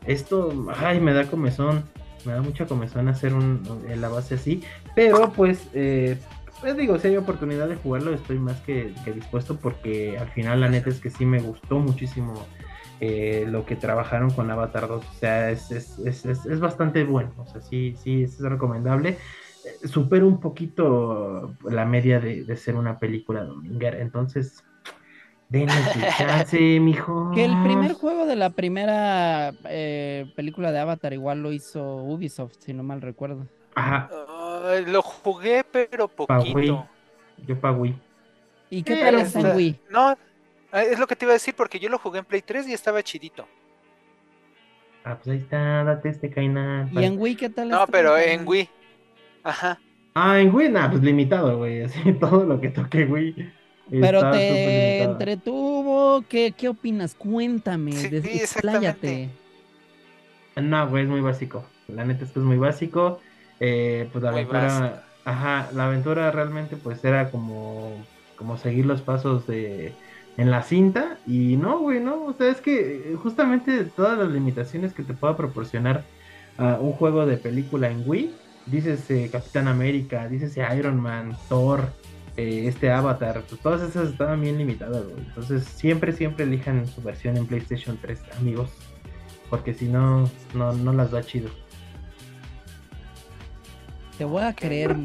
esto, 0.07 0.69
ay, 0.79 1.01
me 1.01 1.13
da 1.13 1.25
comezón, 1.25 1.83
me 2.25 2.35
da 2.35 2.41
mucha 2.41 2.67
comezón 2.67 3.09
hacer 3.09 3.35
un, 3.35 3.63
la 3.97 4.09
base 4.09 4.37
así, 4.37 4.63
pero 4.95 5.33
pues, 5.33 5.69
eh, 5.75 6.17
pues 6.61 6.77
digo, 6.77 7.01
si 7.01 7.09
hay 7.09 7.17
oportunidad 7.17 7.69
de 7.69 7.75
jugarlo, 7.75 8.15
estoy 8.15 8.39
más 8.39 8.61
que 8.61 8.95
dispuesto, 9.13 9.57
porque 9.57 10.19
al 10.19 10.29
final 10.29 10.61
la 10.61 10.69
neta 10.69 10.89
es 10.89 11.01
que 11.01 11.11
sí 11.11 11.27
me 11.27 11.41
gustó 11.41 11.81
muchísimo 11.81 12.47
eh, 13.05 13.47
lo 13.49 13.67
que 13.67 13.75
trabajaron 13.75 14.31
con 14.31 14.49
Avatar 14.49 14.87
2. 14.87 15.05
O 15.05 15.13
sea, 15.15 15.51
es, 15.51 15.73
es, 15.73 15.99
es, 15.99 16.25
es, 16.25 16.61
bastante 16.61 17.03
bueno. 17.03 17.35
O 17.37 17.45
sea, 17.45 17.61
sí, 17.61 17.97
sí, 18.01 18.23
es 18.23 18.39
recomendable. 18.39 19.19
Eh, 19.65 19.89
supera 19.89 20.25
un 20.25 20.39
poquito 20.39 21.57
la 21.69 21.85
media 21.85 22.21
de, 22.21 22.57
ser 22.57 22.77
una 22.77 23.01
película 23.01 23.43
dominguera. 23.43 23.99
Entonces, 23.99 24.63
denle 25.49 25.75
chance, 26.17 26.79
mijo. 26.79 27.33
Que 27.35 27.45
el 27.45 27.61
primer 27.65 27.95
juego 27.95 28.25
de 28.25 28.37
la 28.37 28.51
primera 28.51 29.53
eh, 29.65 30.33
película 30.37 30.71
de 30.71 30.79
Avatar 30.79 31.13
igual 31.13 31.43
lo 31.43 31.51
hizo 31.51 31.97
Ubisoft, 31.97 32.55
si 32.61 32.73
no 32.73 32.85
mal 32.85 33.01
recuerdo. 33.01 33.49
Ajá. 33.75 34.11
lo 34.87 35.03
jugué, 35.03 35.65
pero 35.65 36.07
poquito. 36.07 36.87
Yo 37.49 37.61
pa' 37.61 37.73
Wii. 37.73 37.97
¿Y 38.71 38.85
qué 38.85 38.95
tal 38.95 39.17
es 39.17 39.35
en 39.35 39.57
Wii? 39.57 39.81
No, 39.91 40.17
es 40.73 40.99
lo 40.99 41.07
que 41.07 41.17
te 41.17 41.25
iba 41.25 41.33
a 41.33 41.35
decir 41.35 41.55
porque 41.55 41.79
yo 41.79 41.89
lo 41.89 41.99
jugué 41.99 42.21
en 42.21 42.25
Play 42.25 42.43
3 42.43 42.69
y 42.69 42.73
estaba 42.73 43.03
chidito. 43.03 43.47
Ah, 45.05 45.17
pues 45.17 45.35
ahí 45.35 45.43
está, 45.43 45.85
date 45.85 46.09
este 46.09 46.31
Kainan. 46.31 46.91
¿Y 46.93 47.05
en 47.05 47.19
Wii 47.19 47.37
qué 47.37 47.51
tal? 47.51 47.69
No, 47.69 47.87
pero 47.89 48.17
en 48.17 48.47
Wii. 48.47 48.69
Ajá. 49.43 49.81
Ah, 50.15 50.41
en 50.41 50.55
Wii, 50.55 50.69
nada, 50.69 50.91
pues 50.91 51.03
limitado, 51.03 51.59
güey. 51.59 51.83
Así 51.85 52.13
todo 52.15 52.45
lo 52.45 52.61
que 52.61 52.69
toque 52.69 53.05
Wii. 53.05 53.53
Pero 53.91 54.31
te 54.31 55.03
entretuvo. 55.03 56.25
¿Qué, 56.29 56.55
¿Qué 56.57 56.69
opinas? 56.69 57.15
Cuéntame. 57.15 57.93
Sí, 57.93 58.07
expláyate. 58.07 59.29
No, 60.57 60.89
güey, 60.89 61.05
es 61.05 61.09
muy 61.09 61.21
básico. 61.21 61.65
La 61.89 62.05
neta 62.05 62.25
es 62.25 62.31
que 62.31 62.39
es 62.39 62.45
muy 62.45 62.59
básico. 62.59 63.21
Eh, 63.61 64.09
pues 64.13 64.23
la 64.23 64.31
aventura. 64.31 65.05
Ajá, 65.25 65.69
la 65.73 65.87
aventura 65.87 66.31
realmente 66.33 66.77
pues 66.77 67.05
era 67.05 67.31
como, 67.31 67.93
como 68.37 68.57
seguir 68.57 68.87
los 68.87 69.03
pasos 69.03 69.47
de 69.47 69.93
en 70.37 70.51
la 70.51 70.63
cinta 70.63 71.19
y 71.27 71.57
no, 71.57 71.79
güey, 71.81 72.01
no, 72.01 72.25
o 72.25 72.33
sea, 72.33 72.51
es 72.51 72.61
que 72.61 73.15
justamente 73.23 73.85
todas 73.85 74.19
las 74.19 74.31
limitaciones 74.31 74.95
que 74.95 75.03
te 75.03 75.15
pueda 75.15 75.37
proporcionar 75.37 76.05
uh, 76.59 76.83
un 76.83 76.93
juego 76.93 77.27
de 77.27 77.37
película 77.37 77.91
en 77.91 78.03
Wii, 78.07 78.35
dices 78.67 79.11
eh, 79.11 79.29
Capitán 79.31 79.69
América, 79.69 80.29
dices 80.29 80.57
Iron 80.77 81.01
Man, 81.01 81.37
Thor, 81.49 81.93
eh, 82.37 82.65
este 82.67 82.91
Avatar, 82.91 83.43
pues 83.49 83.61
todas 83.61 83.83
esas 83.83 84.11
estaban 84.11 84.41
bien 84.41 84.57
limitadas, 84.57 85.05
güey. 85.05 85.19
Entonces 85.27 85.65
siempre, 85.65 86.13
siempre 86.13 86.45
elijan 86.45 86.87
su 86.87 87.03
versión 87.03 87.37
en 87.37 87.47
PlayStation 87.47 87.99
3, 88.01 88.21
amigos, 88.39 88.71
porque 89.51 89.75
si 89.75 89.87
no, 89.87 90.31
no, 90.55 90.73
no 90.73 90.93
las 90.93 91.11
da 91.11 91.23
chido. 91.23 91.51
Te 94.17 94.25
voy 94.25 94.43
a 94.43 94.55
creer, 94.55 94.97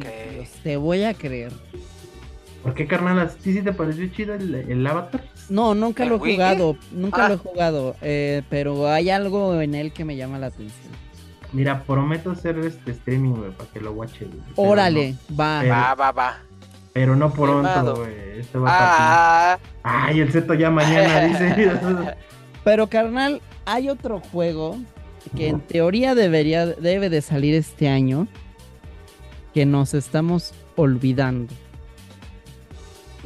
te 0.63 0.77
voy 0.77 1.03
a 1.03 1.13
creer. 1.13 1.51
¿Por 2.67 2.73
qué, 2.73 2.85
carnal? 2.85 3.17
¿A 3.17 3.29
ti 3.29 3.53
sí 3.53 3.61
te 3.61 3.71
pareció 3.71 4.05
chido 4.09 4.33
el, 4.33 4.85
Avatar? 4.85 5.23
No, 5.47 5.73
nunca 5.73 6.03
lo 6.03 6.15
he 6.15 6.33
jugado, 6.33 6.75
nunca 6.91 7.29
lo 7.29 7.35
he 7.35 7.37
ah. 7.37 7.41
jugado, 7.41 7.95
eh, 8.01 8.41
pero 8.49 8.89
hay 8.89 9.09
algo 9.09 9.61
en 9.61 9.73
él 9.73 9.93
que 9.93 10.03
me 10.03 10.17
llama 10.17 10.37
la 10.37 10.47
atención. 10.47 10.91
Mira, 11.53 11.81
prometo 11.83 12.31
hacer 12.31 12.59
este 12.59 12.91
streaming, 12.91 13.35
güey, 13.35 13.51
para 13.51 13.69
que 13.69 13.79
lo 13.79 13.93
watche. 13.93 14.27
Órale, 14.57 15.15
va. 15.31 15.63
va, 15.63 15.95
va, 15.95 16.11
va. 16.11 16.37
Pero 16.91 17.15
no 17.15 17.31
pronto, 17.31 17.95
güey. 17.95 18.39
Este 18.39 18.57
va 18.57 18.67
ah. 18.69 19.59
Ay, 19.83 20.19
el 20.19 20.33
seto 20.33 20.53
ya 20.53 20.69
mañana, 20.69 21.21
dice. 21.25 22.17
pero, 22.65 22.87
carnal, 22.87 23.41
hay 23.63 23.87
otro 23.87 24.19
juego 24.19 24.77
que 25.37 25.47
en 25.47 25.61
teoría 25.61 26.15
debería, 26.15 26.65
debe 26.65 27.09
de 27.09 27.21
salir 27.21 27.55
este 27.55 27.87
año 27.87 28.27
que 29.53 29.65
nos 29.65 29.93
estamos 29.93 30.53
olvidando. 30.75 31.53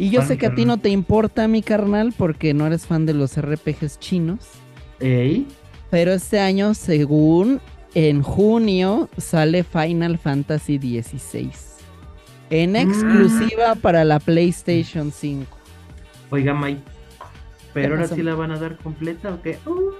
Y 0.02 0.10
yo 0.10 0.24
sé 0.24 0.40
que 0.40 0.48
a 0.48 0.56
ti 0.56 0.66
no 0.66 0.80
te 0.80 0.90
importa, 0.90 1.48
mi 1.48 1.62
carnal, 1.62 2.12
porque 2.18 2.56
no 2.56 2.66
eres 2.66 2.88
fan 2.88 3.06
de 3.06 3.14
los 3.14 3.40
RPGs 3.40 4.00
chinos. 4.00 4.48
¿Ey? 5.00 5.46
Pero 5.92 6.12
este 6.12 6.40
año, 6.40 6.74
según 6.74 7.62
en 7.94 8.24
junio, 8.24 9.10
sale 9.20 9.64
Final 9.64 10.18
Fantasy 10.18 10.80
XVI. 10.80 11.52
En 12.50 12.72
mm. 12.72 12.76
exclusiva 12.78 13.76
para 13.76 14.04
la 14.04 14.20
PlayStation 14.20 15.12
5. 15.12 15.46
Oiga, 16.32 16.56
May, 16.56 16.82
¿pero 17.72 17.94
ahora 17.94 18.08
sí 18.08 18.24
la 18.24 18.34
van 18.34 18.50
a 18.54 18.58
dar 18.58 18.78
completa 18.78 19.36
o 19.36 19.42
qué? 19.44 19.60
Uh. 19.68 19.92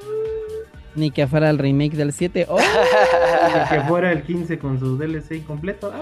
Ni 0.96 1.12
que 1.12 1.28
fuera 1.28 1.52
el 1.52 1.60
remake 1.60 1.96
del 1.96 2.12
7. 2.12 2.48
¡Oh! 2.50 2.58
Ni 2.60 3.70
que 3.78 3.84
fuera 3.84 4.12
el 4.12 4.24
15 4.24 4.58
con 4.58 4.80
su 4.80 4.98
DLC 4.98 5.46
completo. 5.46 5.94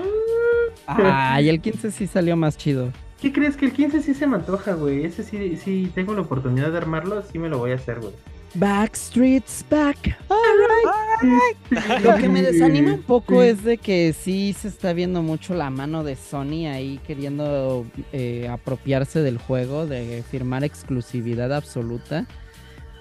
¡Ah! 0.88 1.34
Ay, 1.34 1.50
el 1.50 1.60
15 1.60 1.92
sí 1.92 2.08
salió 2.08 2.38
más 2.38 2.56
chido. 2.56 2.94
¿Qué 3.22 3.34
crees? 3.34 3.58
Que 3.58 3.66
el 3.66 3.74
15 3.74 4.02
sí 4.02 4.14
se 4.14 4.28
me 4.28 4.36
antoja, 4.36 4.74
güey. 4.74 5.04
Ese 5.04 5.24
sí, 5.24 5.58
sí 5.58 5.92
tengo 5.94 6.14
la 6.14 6.22
oportunidad 6.22 6.72
de 6.72 6.78
armarlo, 6.78 7.22
sí 7.24 7.38
me 7.38 7.50
lo 7.50 7.58
voy 7.58 7.72
a 7.72 7.76
hacer, 7.76 8.00
güey. 8.00 8.14
Backstreet's 8.56 9.64
back. 9.70 10.18
Alright. 10.30 12.04
Lo 12.04 12.16
que 12.18 12.30
me 12.30 12.42
desanima 12.42 12.94
un 12.94 13.04
poco 13.04 13.44
es 13.44 13.64
de 13.64 13.78
que 13.78 14.14
sí 14.14 14.54
se 14.54 14.70
está 14.70 14.94
viendo 14.94 15.22
mucho 15.22 15.54
la 15.54 15.70
mano 15.70 16.04
de 16.04 16.16
Sony 16.16 16.68
ahí 16.68 17.00
queriendo 17.06 17.86
eh, 18.12 18.48
apropiarse 18.50 19.22
del 19.22 19.38
juego, 19.38 19.86
de 19.86 20.24
firmar 20.30 20.64
exclusividad 20.64 21.54
absoluta. 21.54 22.26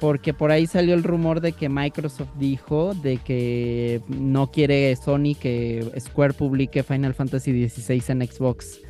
Porque 0.00 0.32
por 0.32 0.52
ahí 0.52 0.66
salió 0.66 0.94
el 0.94 1.02
rumor 1.02 1.40
de 1.40 1.52
que 1.52 1.68
Microsoft 1.68 2.28
dijo 2.38 2.94
de 2.94 3.16
que 3.16 4.00
no 4.06 4.50
quiere 4.52 4.94
Sony 4.94 5.34
que 5.38 5.90
Square 5.98 6.34
publique 6.34 6.84
Final 6.84 7.14
Fantasy 7.14 7.68
XVI 7.68 8.02
en 8.08 8.28
Xbox. 8.28 8.80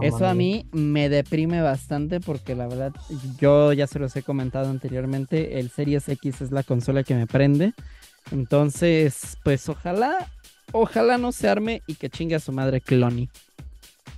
Eso 0.00 0.26
a 0.26 0.34
mí 0.34 0.66
me 0.72 1.08
deprime 1.08 1.60
bastante 1.60 2.20
porque 2.20 2.54
la 2.54 2.66
verdad 2.68 2.92
yo 3.38 3.72
ya 3.72 3.86
se 3.86 3.98
los 3.98 4.14
he 4.16 4.22
comentado 4.22 4.70
anteriormente, 4.70 5.58
el 5.58 5.70
Series 5.70 6.08
X 6.08 6.40
es 6.40 6.50
la 6.52 6.62
consola 6.62 7.02
que 7.02 7.14
me 7.14 7.26
prende. 7.26 7.74
Entonces, 8.30 9.38
pues 9.42 9.68
ojalá, 9.68 10.30
ojalá 10.72 11.18
no 11.18 11.32
se 11.32 11.48
arme 11.48 11.82
y 11.86 11.94
que 11.94 12.10
chingue 12.10 12.34
a 12.36 12.40
su 12.40 12.52
madre 12.52 12.80
Clony. 12.80 13.28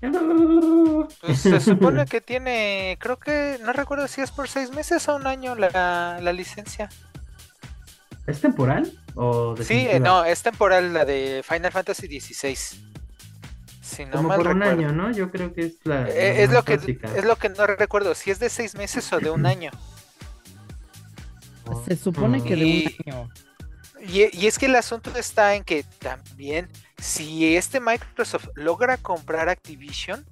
Pues 1.22 1.40
se 1.40 1.60
supone 1.60 2.04
que 2.06 2.20
tiene, 2.20 2.96
creo 3.00 3.18
que, 3.18 3.58
no 3.64 3.72
recuerdo 3.72 4.06
si 4.06 4.20
es 4.20 4.30
por 4.30 4.48
seis 4.48 4.70
meses 4.70 5.08
o 5.08 5.16
un 5.16 5.26
año 5.26 5.54
la, 5.54 6.20
la 6.20 6.32
licencia. 6.32 6.88
¿Es 8.26 8.40
temporal? 8.40 8.92
¿O 9.14 9.56
sí, 9.56 9.88
no, 10.00 10.24
es 10.24 10.42
temporal 10.42 10.92
la 10.92 11.04
de 11.04 11.42
Final 11.46 11.72
Fantasy 11.72 12.20
XVI. 12.20 12.56
Si 13.90 14.04
no 14.04 14.12
Como 14.12 14.34
por 14.36 14.48
un 14.48 14.62
año, 14.62 14.92
¿no? 14.92 15.10
Yo 15.10 15.30
creo 15.30 15.52
que 15.52 15.62
es 15.62 15.74
la. 15.84 16.08
Eh, 16.08 16.44
es, 16.44 16.50
lo 16.50 16.62
que, 16.64 16.74
es 16.74 17.24
lo 17.24 17.36
que 17.36 17.48
no 17.48 17.66
recuerdo, 17.66 18.14
si 18.14 18.30
es 18.30 18.38
de 18.38 18.48
seis 18.48 18.76
meses 18.76 19.12
o 19.12 19.18
de 19.18 19.30
un 19.30 19.46
año. 19.54 19.70
Se 21.86 21.96
supone 21.96 22.42
que 22.42 22.56
de 22.56 22.94
un 23.04 23.14
año. 23.14 23.30
Y, 24.06 24.46
es 24.46 24.58
que 24.58 24.66
el 24.66 24.76
asunto 24.76 25.10
está 25.16 25.54
en 25.54 25.64
que 25.64 25.84
también, 25.98 26.68
si 26.98 27.56
este 27.56 27.80
Microsoft 27.80 28.48
logra 28.54 28.96
comprar 28.96 29.48
Activision, 29.48 30.24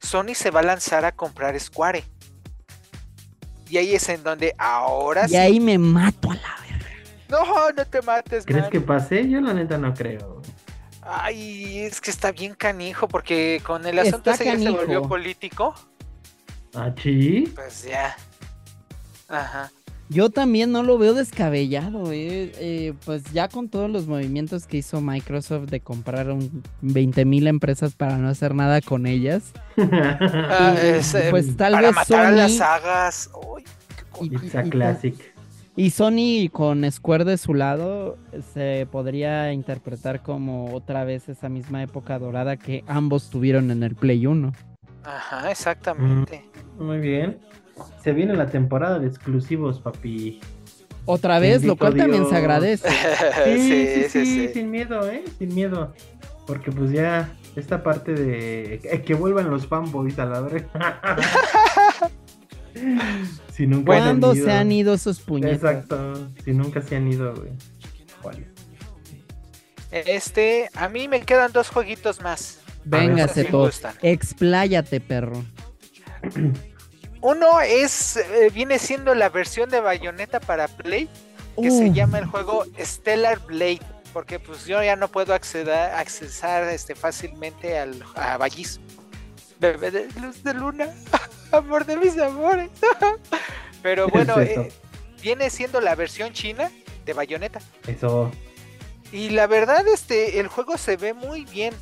Sony 0.00 0.34
se 0.34 0.50
va 0.50 0.60
a 0.60 0.64
lanzar 0.64 1.04
a 1.04 1.12
comprar 1.12 1.58
Square. 1.58 2.04
Y 3.68 3.78
ahí 3.78 3.94
es 3.94 4.08
en 4.08 4.22
donde 4.22 4.54
ahora 4.56 5.26
y 5.28 5.36
ahí 5.36 5.60
me 5.60 5.76
mato 5.78 6.30
a 6.30 6.34
la 6.34 6.56
verga. 6.62 6.86
No, 7.28 7.70
no 7.72 7.84
te 7.86 8.00
mates. 8.02 8.46
¿Crees 8.46 8.68
que 8.68 8.80
pase? 8.80 9.28
Yo 9.28 9.40
la 9.40 9.52
neta 9.52 9.76
no 9.76 9.92
creo. 9.92 10.37
Ay, 11.10 11.78
es 11.78 12.02
que 12.02 12.10
está 12.10 12.32
bien 12.32 12.54
canijo, 12.54 13.08
porque 13.08 13.62
con 13.64 13.86
el 13.86 13.98
asunto 13.98 14.30
ese 14.30 14.44
ya 14.44 14.58
se 14.58 14.70
volvió 14.70 15.02
político. 15.02 15.74
¿Ah, 16.74 16.92
sí? 17.02 17.50
Pues 17.54 17.84
ya. 17.84 18.14
Ajá. 19.26 19.70
Yo 20.10 20.30
también 20.30 20.70
no 20.70 20.82
lo 20.82 20.98
veo 20.98 21.14
descabellado, 21.14 22.12
eh. 22.12 22.52
Eh, 22.58 22.94
pues 23.04 23.24
ya 23.32 23.48
con 23.48 23.68
todos 23.68 23.90
los 23.90 24.06
movimientos 24.06 24.66
que 24.66 24.78
hizo 24.78 25.00
Microsoft 25.00 25.68
de 25.70 25.80
comprar 25.80 26.30
un 26.30 26.62
20 26.82 27.24
mil 27.24 27.46
empresas 27.46 27.94
para 27.94 28.18
no 28.18 28.28
hacer 28.28 28.54
nada 28.54 28.80
con 28.80 29.06
ellas. 29.06 29.52
Ah, 29.78 30.74
pues 31.30 31.56
tal 31.56 31.72
para 31.72 31.88
vez 31.88 31.96
matar 31.96 32.32
las 32.32 32.56
sagas. 32.56 33.30
y, 34.20 34.30
classic. 34.70 35.37
Y 35.78 35.90
Sony 35.90 36.48
con 36.50 36.90
Square 36.90 37.24
de 37.24 37.38
su 37.38 37.54
lado 37.54 38.18
se 38.52 38.88
podría 38.90 39.52
interpretar 39.52 40.24
como 40.24 40.74
otra 40.74 41.04
vez 41.04 41.28
esa 41.28 41.48
misma 41.48 41.84
época 41.84 42.18
dorada 42.18 42.56
que 42.56 42.82
ambos 42.88 43.30
tuvieron 43.30 43.70
en 43.70 43.84
el 43.84 43.94
Play 43.94 44.26
1. 44.26 44.52
Ajá, 45.04 45.48
exactamente. 45.52 46.42
Mm, 46.76 46.82
muy 46.84 46.98
bien. 46.98 47.38
Se 48.02 48.12
viene 48.12 48.34
la 48.34 48.46
temporada 48.46 48.98
de 48.98 49.06
exclusivos, 49.06 49.78
papi. 49.78 50.40
Otra 51.04 51.38
vez, 51.38 51.62
lo 51.62 51.76
cual 51.76 51.94
también 51.94 52.26
se 52.28 52.34
agradece. 52.34 52.88
Sí, 53.44 54.08
sí, 54.08 54.26
sí, 54.26 54.48
sin 54.48 54.72
miedo, 54.72 55.08
¿eh? 55.08 55.22
Sin 55.38 55.54
miedo. 55.54 55.94
Porque 56.44 56.72
pues 56.72 56.90
ya 56.90 57.32
esta 57.54 57.84
parte 57.84 58.14
de 58.14 59.02
que 59.06 59.14
vuelvan 59.14 59.48
los 59.48 59.68
fanboys 59.68 60.18
a 60.18 60.24
la 60.24 60.40
vez. 60.40 60.64
si 63.54 63.66
nunca 63.66 63.86
¿Cuándo 63.86 64.34
se 64.34 64.50
han 64.52 64.72
ido 64.72 64.94
esos 64.94 65.20
puñetos? 65.20 65.56
Exacto, 65.56 66.30
si 66.44 66.52
nunca 66.52 66.82
se 66.82 66.96
han 66.96 67.10
ido, 67.10 67.34
güey. 67.34 67.50
Este, 69.90 70.68
a 70.74 70.88
mí 70.88 71.08
me 71.08 71.22
quedan 71.22 71.52
dos 71.52 71.70
jueguitos 71.70 72.20
más. 72.20 72.60
Véngase, 72.84 73.44
todos. 73.44 73.82
Expláyate, 74.02 75.00
perro. 75.00 75.44
Uno 77.20 77.60
es, 77.60 78.16
eh, 78.16 78.50
viene 78.54 78.78
siendo 78.78 79.14
la 79.14 79.28
versión 79.28 79.68
de 79.70 79.80
Bayonetta 79.80 80.38
para 80.40 80.68
Play, 80.68 81.08
que 81.60 81.70
se 81.70 81.92
llama 81.92 82.18
el 82.18 82.26
juego 82.26 82.64
Stellar 82.78 83.40
Blade, 83.40 83.80
porque 84.12 84.38
pues 84.38 84.66
yo 84.66 84.80
ya 84.82 84.94
no 84.94 85.08
puedo 85.08 85.34
acceder, 85.34 85.90
accesar 85.94 86.64
este, 86.68 86.94
fácilmente 86.94 87.76
al, 87.76 88.04
a 88.14 88.36
Vallis. 88.36 88.80
Bebé 89.58 89.90
de 89.90 90.08
luz 90.20 90.44
de 90.44 90.54
luna, 90.54 90.86
amor 91.52 91.84
de 91.84 91.96
mis 91.96 92.18
amores. 92.18 92.70
Pero 93.82 94.08
bueno, 94.08 94.40
eh, 94.40 94.72
viene 95.22 95.50
siendo 95.50 95.80
la 95.80 95.94
versión 95.94 96.32
china 96.32 96.70
de 97.04 97.12
Bayonetta. 97.12 97.60
Eso. 97.86 98.30
Y 99.12 99.30
la 99.30 99.46
verdad, 99.46 99.86
este, 99.88 100.40
el 100.40 100.48
juego 100.48 100.76
se 100.76 100.96
ve 100.96 101.14
muy 101.14 101.44
bien. 101.44 101.74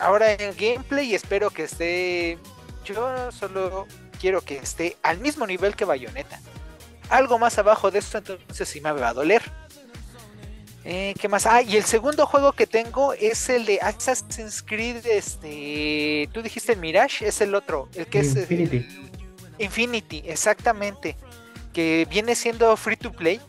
Ahora 0.00 0.32
en 0.32 0.56
gameplay 0.56 1.14
espero 1.14 1.50
que 1.50 1.64
esté 1.64 2.38
yo 2.84 3.30
solo 3.32 3.86
quiero 4.20 4.40
que 4.40 4.56
esté 4.56 4.96
al 5.02 5.18
mismo 5.18 5.46
nivel 5.46 5.76
que 5.76 5.84
Bayonetta. 5.84 6.40
Algo 7.08 7.38
más 7.38 7.58
abajo 7.58 7.90
de 7.90 7.98
esto, 7.98 8.18
entonces 8.18 8.68
sí 8.68 8.80
me 8.80 8.92
va 8.92 9.08
a 9.08 9.14
doler. 9.14 9.42
Eh, 10.84 11.14
¿Qué 11.20 11.28
más? 11.28 11.46
Ah, 11.46 11.62
y 11.62 11.76
el 11.76 11.84
segundo 11.84 12.26
juego 12.26 12.52
que 12.52 12.66
tengo 12.66 13.12
es 13.12 13.48
el 13.48 13.66
de 13.66 13.80
Assassin's 13.80 14.62
Creed. 14.62 15.04
Este, 15.06 16.28
tú 16.32 16.42
dijiste 16.42 16.76
Mirage, 16.76 17.26
es 17.26 17.40
el 17.40 17.54
otro, 17.54 17.88
el 17.94 18.06
que 18.06 18.20
es 18.20 18.34
Infinity. 18.34 18.86
Infinity, 19.58 20.22
exactamente. 20.26 21.16
Que 21.72 22.06
viene 22.08 22.34
siendo 22.34 22.76
free 22.76 22.96
to 22.96 23.12
play. 23.12 23.40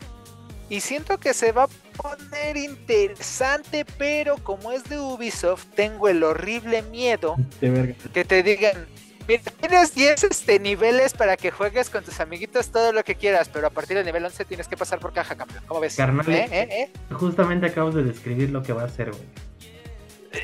Y 0.68 0.80
siento 0.80 1.18
que 1.18 1.34
se 1.34 1.52
va 1.52 1.64
a 1.64 1.68
poner 1.96 2.56
interesante, 2.56 3.84
pero 3.98 4.38
como 4.38 4.72
es 4.72 4.84
de 4.84 4.98
Ubisoft, 4.98 5.66
tengo 5.74 6.08
el 6.08 6.22
horrible 6.22 6.82
miedo 6.82 7.36
de 7.60 7.94
que 8.14 8.24
te 8.24 8.42
digan, 8.42 8.86
Mira, 9.28 9.42
tienes 9.60 9.94
10 9.94 10.24
este, 10.24 10.58
niveles 10.58 11.12
para 11.14 11.36
que 11.36 11.50
juegues 11.50 11.90
con 11.90 12.04
tus 12.04 12.20
amiguitos 12.20 12.70
todo 12.70 12.92
lo 12.92 13.04
que 13.04 13.14
quieras, 13.14 13.48
pero 13.48 13.66
a 13.66 13.70
partir 13.70 13.96
del 13.96 14.06
nivel 14.06 14.24
11 14.24 14.44
tienes 14.44 14.68
que 14.68 14.76
pasar 14.76 14.98
por 14.98 15.12
caja, 15.12 15.34
campeón. 15.34 15.62
¿Cómo 15.66 15.80
ves? 15.80 15.96
Carnal, 15.96 16.28
¿Eh? 16.28 16.48
¿Eh? 16.50 16.68
¿Eh? 16.70 17.14
justamente 17.14 17.66
acabas 17.66 17.94
de 17.94 18.02
describir 18.02 18.50
lo 18.50 18.62
que 18.62 18.72
va 18.72 18.82
a 18.82 18.86
hacer, 18.86 19.10
güey. 19.10 19.22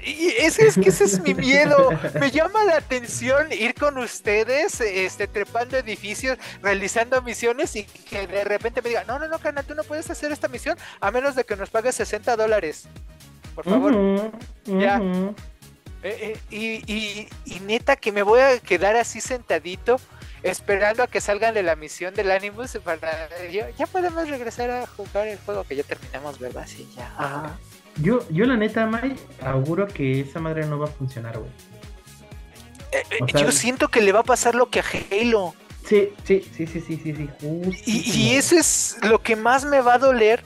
Y 0.05 0.35
ese 0.39 0.67
es 0.67 0.75
que 0.75 0.91
ese 0.91 1.05
es 1.05 1.21
mi 1.23 1.35
miedo. 1.35 1.89
Me 2.21 2.31
llama 2.31 2.63
la 2.65 2.77
atención 2.77 3.51
ir 3.53 3.75
con 3.75 3.97
ustedes, 3.97 4.81
este, 4.83 5.27
trepando 5.27 5.79
edificios, 5.79 6.39
realizando 6.63 7.23
misiones 7.23 7.75
y 7.75 7.85
que 7.85 8.27
de 8.27 8.45
repente 8.45 8.83
me 8.83 8.91
digan, 8.91 9.07
no, 9.07 9.19
no, 9.19 9.29
no, 9.29 9.39
carnal, 9.39 9.65
tú 9.65 9.75
no 9.75 9.83
puedes 9.85 10.11
hacer 10.11 10.31
esta 10.31 10.49
misión 10.49 10.77
a 11.01 11.11
menos 11.11 11.35
de 11.37 11.45
que 11.45 11.57
nos 11.57 11.71
pagues 11.71 11.95
60 11.95 12.37
dólares. 12.37 12.87
Por 13.55 13.65
favor. 13.65 14.31
Ya. 14.67 15.01
Eh, 16.03 16.39
eh, 16.51 17.29
y, 17.45 17.61
neta 17.61 17.97
que 17.97 18.13
me 18.13 18.23
voy 18.23 18.41
a 18.41 18.59
quedar 18.61 18.97
así 18.97 19.21
sentadito 19.21 20.01
esperando 20.43 21.03
a 21.03 21.09
que 21.09 21.21
salgan 21.21 21.55
de 21.55 21.65
la 21.65 21.75
misión 21.75 22.15
del 22.15 22.31
Animus 22.31 22.79
para 22.85 23.29
ya 23.77 23.87
podemos 23.87 24.29
regresar 24.29 24.71
a 24.71 24.87
jugar 24.87 25.27
el 25.27 25.39
juego 25.39 25.65
que 25.65 25.77
ya 25.77 25.83
terminamos, 25.83 26.39
¿verdad? 26.39 26.67
Sí, 26.67 26.89
ya. 26.97 27.59
Yo, 28.01 28.25
yo 28.31 28.47
la 28.47 28.57
neta, 28.57 28.87
Mike, 28.87 29.17
auguro 29.43 29.89
que 29.89 30.21
esa 30.21 30.39
madre 30.39 30.65
no 30.67 30.79
va 30.79 30.87
a 30.87 30.91
funcionar, 30.91 31.37
güey. 31.39 31.51
Eh, 32.93 33.03
yo 33.35 33.51
siento 33.51 33.89
que 33.89 34.01
le 34.01 34.13
va 34.13 34.21
a 34.21 34.25
pasar 34.25 34.55
lo 34.55 34.71
que 34.71 34.81
a 34.81 34.85
Halo. 34.85 35.55
Sí, 35.85 36.11
sí, 36.25 36.47
sí, 36.55 36.67
sí, 36.67 36.81
sí, 36.81 37.01
sí, 37.03 37.29
y, 37.87 38.11
y, 38.13 38.37
eso 38.37 38.57
es 38.57 38.99
lo 39.03 39.23
que 39.23 39.37
más 39.37 39.65
me 39.65 39.81
va 39.81 39.95
a 39.95 39.99
doler 39.99 40.45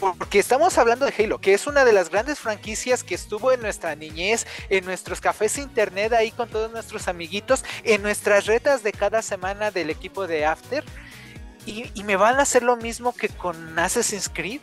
porque 0.00 0.38
estamos 0.38 0.78
hablando 0.78 1.04
de 1.04 1.12
Halo, 1.16 1.40
que 1.40 1.52
es 1.52 1.66
una 1.66 1.84
de 1.84 1.92
las 1.92 2.08
grandes 2.08 2.38
franquicias 2.38 3.04
que 3.04 3.14
estuvo 3.14 3.52
en 3.52 3.60
nuestra 3.60 3.94
niñez, 3.94 4.46
en 4.70 4.86
nuestros 4.86 5.20
cafés 5.20 5.58
internet 5.58 6.14
ahí 6.14 6.30
con 6.30 6.48
todos 6.48 6.72
nuestros 6.72 7.06
amiguitos, 7.06 7.64
en 7.84 8.00
nuestras 8.00 8.46
retas 8.46 8.82
de 8.82 8.92
cada 8.92 9.20
semana 9.20 9.70
del 9.70 9.90
equipo 9.90 10.26
de 10.26 10.46
After. 10.46 10.82
Y, 11.66 11.92
me 12.04 12.16
van 12.16 12.40
a 12.40 12.42
hacer 12.42 12.62
lo 12.62 12.76
mismo 12.76 13.14
que 13.14 13.28
con 13.28 13.78
Assassin's 13.78 14.30
Creed. 14.30 14.60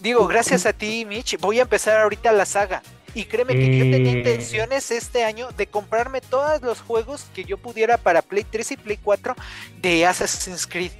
Digo, 0.00 0.26
gracias 0.28 0.64
a 0.64 0.72
ti, 0.72 1.04
Mitch, 1.04 1.36
voy 1.38 1.58
a 1.58 1.62
empezar 1.62 2.00
ahorita 2.00 2.32
la 2.32 2.46
saga. 2.46 2.82
Y 3.12 3.24
créeme 3.24 3.54
que 3.54 3.76
yo 3.76 3.84
tenía 3.90 4.12
Eh. 4.12 4.18
intenciones 4.18 4.90
este 4.92 5.24
año 5.24 5.48
de 5.56 5.66
comprarme 5.66 6.20
todos 6.20 6.62
los 6.62 6.80
juegos 6.80 7.26
que 7.34 7.44
yo 7.44 7.58
pudiera 7.58 7.98
para 7.98 8.22
Play 8.22 8.44
3 8.44 8.70
y 8.70 8.76
Play 8.76 8.98
4 9.02 9.34
de 9.82 10.06
Assassin's 10.06 10.66
Creed. 10.66 10.92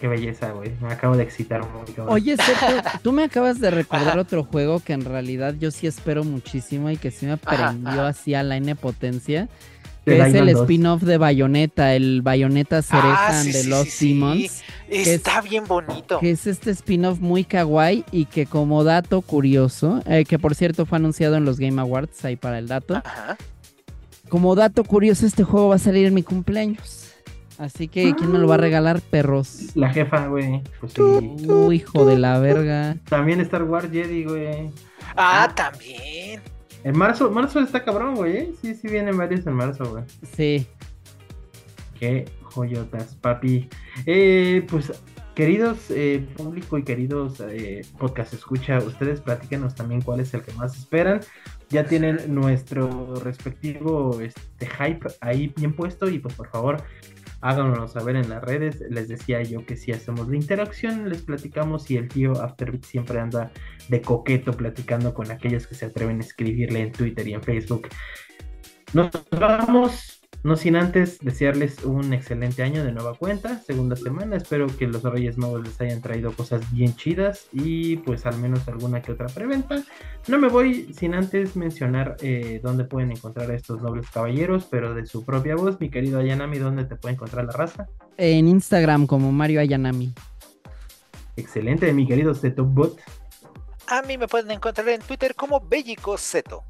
Qué 0.00 0.06
belleza, 0.08 0.50
güey. 0.52 0.70
Me 0.80 0.92
acabo 0.92 1.16
de 1.16 1.24
excitar 1.24 1.60
muy 1.60 1.92
cabrón. 1.92 2.14
Oye, 2.14 2.36
Seto, 2.36 2.66
tú 3.02 3.12
me 3.12 3.24
acabas 3.24 3.58
de 3.60 3.70
recordar 3.70 4.10
Ajá. 4.10 4.20
otro 4.20 4.44
juego 4.44 4.78
que 4.80 4.92
en 4.92 5.04
realidad 5.04 5.54
yo 5.58 5.70
sí 5.72 5.86
espero 5.88 6.22
muchísimo 6.24 6.88
y 6.90 6.96
que 6.96 7.10
sí 7.10 7.26
me 7.26 7.36
prendió 7.36 7.88
ajá. 7.90 8.08
así 8.08 8.34
a 8.34 8.42
la 8.42 8.56
N 8.56 8.74
potencia. 8.76 9.48
The 10.04 10.12
Que 10.14 10.20
es 10.20 10.26
el 10.28 10.28
Island 10.36 10.52
2. 10.52 10.62
spin-off 10.62 11.02
de 11.02 11.18
Bayonetta, 11.18 11.94
el 11.94 12.22
Bayonetta 12.22 12.80
Cereja 12.80 13.26
Ah, 13.40 13.42
sí, 13.42 13.52
de 13.52 13.62
sí, 13.64 13.68
los 13.68 13.88
sí, 13.88 14.46
es- 14.88 15.06
Está 15.08 15.40
bien 15.42 15.64
bonito. 15.66 16.20
Que 16.20 16.30
es 16.30 16.46
este 16.46 16.70
spin-off 16.70 17.18
muy 17.18 17.44
kawaii 17.44 18.04
y 18.12 18.24
que 18.26 18.46
como 18.46 18.84
dato 18.84 19.20
curioso, 19.20 20.00
eh, 20.06 20.24
que 20.24 20.38
por 20.38 20.54
cierto 20.54 20.86
fue 20.86 20.96
anunciado 20.96 21.36
en 21.36 21.44
los 21.44 21.58
Game 21.58 21.78
Awards, 21.80 22.24
ahí 22.24 22.36
para 22.36 22.58
el 22.58 22.68
dato. 22.68 22.94
Ajá. 22.96 23.36
Como 24.28 24.54
dato 24.54 24.84
curioso, 24.84 25.26
este 25.26 25.42
juego 25.42 25.68
va 25.68 25.74
a 25.74 25.78
salir 25.78 26.06
en 26.06 26.14
mi 26.14 26.22
cumpleaños. 26.22 27.07
Así 27.58 27.88
que, 27.88 28.14
¿quién 28.14 28.30
me 28.30 28.38
lo 28.38 28.46
va 28.46 28.54
a 28.54 28.58
regalar, 28.58 29.00
perros? 29.00 29.72
La 29.74 29.90
jefa, 29.90 30.28
güey. 30.28 30.62
Pues 30.78 30.92
sí. 30.92 31.00
Uh, 31.02 31.72
hijo 31.72 32.06
de 32.06 32.16
la 32.16 32.38
verga. 32.38 32.96
También 33.08 33.40
Star 33.40 33.64
Wars 33.64 33.90
Jedi, 33.90 34.24
güey. 34.24 34.70
Ah, 35.16 35.52
también. 35.54 36.40
En 36.84 36.96
marzo, 36.96 37.30
marzo 37.32 37.58
está 37.58 37.84
cabrón, 37.84 38.14
güey. 38.14 38.36
¿eh? 38.36 38.52
Sí, 38.62 38.74
sí 38.76 38.86
vienen 38.86 39.18
varios 39.18 39.44
en 39.44 39.54
marzo, 39.54 39.90
güey. 39.90 40.04
Sí. 40.36 40.68
Qué 41.98 42.26
joyotas, 42.42 43.16
papi. 43.16 43.68
Eh, 44.06 44.64
pues, 44.70 44.92
queridos 45.38 45.78
eh, 45.90 46.26
público 46.36 46.78
y 46.78 46.82
queridos 46.82 47.40
eh, 47.40 47.82
podcast 47.96 48.34
escucha, 48.34 48.78
ustedes 48.78 49.20
platíquenos 49.20 49.76
también 49.76 50.00
cuál 50.00 50.18
es 50.18 50.34
el 50.34 50.42
que 50.42 50.52
más 50.54 50.76
esperan. 50.76 51.20
Ya 51.70 51.84
tienen 51.84 52.34
nuestro 52.34 53.14
respectivo 53.22 54.20
este, 54.20 54.66
hype 54.66 55.06
ahí 55.20 55.52
bien 55.56 55.74
puesto 55.74 56.08
y 56.08 56.18
pues 56.18 56.34
por 56.34 56.48
favor 56.48 56.82
háganoslo 57.40 57.88
saber 57.88 58.16
en 58.16 58.28
las 58.28 58.42
redes. 58.42 58.80
Les 58.90 59.08
decía 59.08 59.42
yo 59.42 59.64
que 59.64 59.76
si 59.76 59.92
hacemos 59.92 60.28
la 60.28 60.36
interacción, 60.36 61.08
les 61.08 61.22
platicamos 61.22 61.90
y 61.90 61.96
el 61.96 62.08
tío 62.08 62.32
Afterbeat 62.32 62.84
siempre 62.84 63.20
anda 63.20 63.50
de 63.88 64.00
coqueto 64.00 64.52
platicando 64.52 65.14
con 65.14 65.30
aquellos 65.30 65.66
que 65.66 65.74
se 65.74 65.86
atreven 65.86 66.18
a 66.18 66.24
escribirle 66.24 66.80
en 66.80 66.92
Twitter 66.92 67.26
y 67.28 67.34
en 67.34 67.42
Facebook. 67.42 67.88
Nos 68.92 69.10
vamos, 69.30 70.17
no 70.44 70.56
sin 70.56 70.76
antes 70.76 71.18
desearles 71.18 71.84
un 71.84 72.12
excelente 72.12 72.62
año 72.62 72.84
de 72.84 72.92
nueva 72.92 73.14
cuenta, 73.14 73.58
segunda 73.60 73.96
semana. 73.96 74.36
Espero 74.36 74.66
que 74.66 74.86
los 74.86 75.02
Reyes 75.02 75.36
Nuevos 75.36 75.66
les 75.66 75.80
hayan 75.80 76.00
traído 76.00 76.32
cosas 76.32 76.70
bien 76.72 76.94
chidas 76.94 77.48
y 77.52 77.96
pues 77.96 78.24
al 78.24 78.38
menos 78.38 78.66
alguna 78.68 79.02
que 79.02 79.12
otra 79.12 79.26
preventa. 79.26 79.82
No 80.28 80.38
me 80.38 80.48
voy 80.48 80.92
sin 80.94 81.14
antes 81.14 81.56
mencionar 81.56 82.16
eh, 82.20 82.60
dónde 82.62 82.84
pueden 82.84 83.10
encontrar 83.10 83.50
a 83.50 83.54
estos 83.54 83.82
nobles 83.82 84.08
caballeros, 84.10 84.66
pero 84.70 84.94
de 84.94 85.06
su 85.06 85.24
propia 85.24 85.56
voz, 85.56 85.80
mi 85.80 85.90
querido 85.90 86.20
Ayanami, 86.20 86.58
¿dónde 86.58 86.84
te 86.84 86.94
puede 86.94 87.14
encontrar 87.14 87.44
la 87.44 87.52
raza? 87.52 87.88
En 88.16 88.46
Instagram 88.46 89.06
como 89.06 89.32
Mario 89.32 89.60
Ayanami. 89.60 90.14
Excelente, 91.36 91.92
mi 91.92 92.06
querido 92.06 92.34
Zetobot. 92.34 93.00
A 93.88 94.02
mí 94.02 94.18
me 94.18 94.28
pueden 94.28 94.50
encontrar 94.50 94.88
en 94.90 95.00
Twitter 95.00 95.34
como 95.34 95.60
Bellico 95.60 96.16
Zeto. 96.16 96.62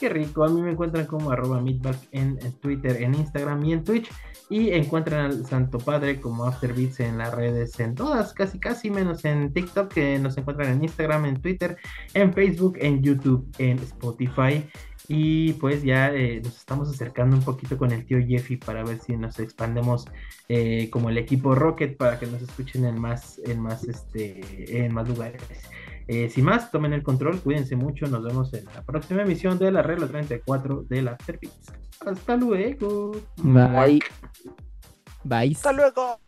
Qué 0.00 0.08
rico, 0.08 0.44
a 0.44 0.48
mí 0.48 0.62
me 0.62 0.70
encuentran 0.70 1.04
como 1.04 1.30
arroba 1.30 1.60
meatback 1.60 2.08
en, 2.12 2.38
Twitter, 2.62 3.02
en 3.02 3.14
Instagram 3.14 3.62
y 3.66 3.74
en 3.74 3.84
Twitch. 3.84 4.10
Y 4.48 4.70
encuentran 4.70 5.26
al 5.26 5.44
Santo 5.46 5.76
Padre 5.76 6.22
como 6.22 6.46
Afterbeats 6.46 7.00
en 7.00 7.18
las 7.18 7.34
redes, 7.34 7.78
en 7.78 7.94
todas, 7.94 8.32
casi 8.32 8.58
casi, 8.58 8.90
menos 8.90 9.26
en 9.26 9.52
TikTok, 9.52 9.92
que 9.92 10.18
nos 10.18 10.38
encuentran 10.38 10.72
en 10.72 10.84
Instagram, 10.84 11.26
en 11.26 11.42
Twitter, 11.42 11.76
en 12.14 12.32
Facebook, 12.32 12.78
en 12.80 13.02
YouTube, 13.02 13.46
en 13.58 13.78
Spotify. 13.78 14.64
Y 15.06 15.52
pues 15.54 15.82
ya 15.82 16.14
eh, 16.14 16.40
nos 16.42 16.56
estamos 16.56 16.88
acercando 16.88 17.36
un 17.36 17.42
poquito 17.42 17.76
con 17.76 17.92
el 17.92 18.06
tío 18.06 18.18
Jeffy 18.26 18.56
para 18.56 18.82
ver 18.82 19.00
si 19.00 19.18
nos 19.18 19.38
expandemos 19.38 20.06
eh, 20.48 20.88
como 20.90 21.10
el 21.10 21.18
equipo 21.18 21.54
Rocket 21.54 21.98
para 21.98 22.18
que 22.18 22.26
nos 22.26 22.40
escuchen 22.40 22.86
en 22.86 22.98
más, 22.98 23.38
en 23.44 23.60
más, 23.60 23.84
este, 23.84 24.82
en 24.82 24.94
más 24.94 25.06
lugares. 25.06 25.42
Eh, 26.12 26.28
sin 26.28 26.44
más, 26.44 26.72
tomen 26.72 26.92
el 26.92 27.04
control, 27.04 27.40
cuídense 27.40 27.76
mucho, 27.76 28.04
nos 28.08 28.24
vemos 28.24 28.52
en 28.52 28.64
la 28.64 28.82
próxima 28.82 29.22
emisión 29.22 29.60
de 29.60 29.70
la 29.70 29.80
regla 29.80 30.08
34 30.08 30.82
del 30.88 31.06
Afterbeats. 31.06 31.72
Hasta 32.04 32.34
luego. 32.34 33.12
Bye. 33.36 34.02
Bye. 35.22 35.52
Hasta 35.52 35.72
luego. 35.72 36.18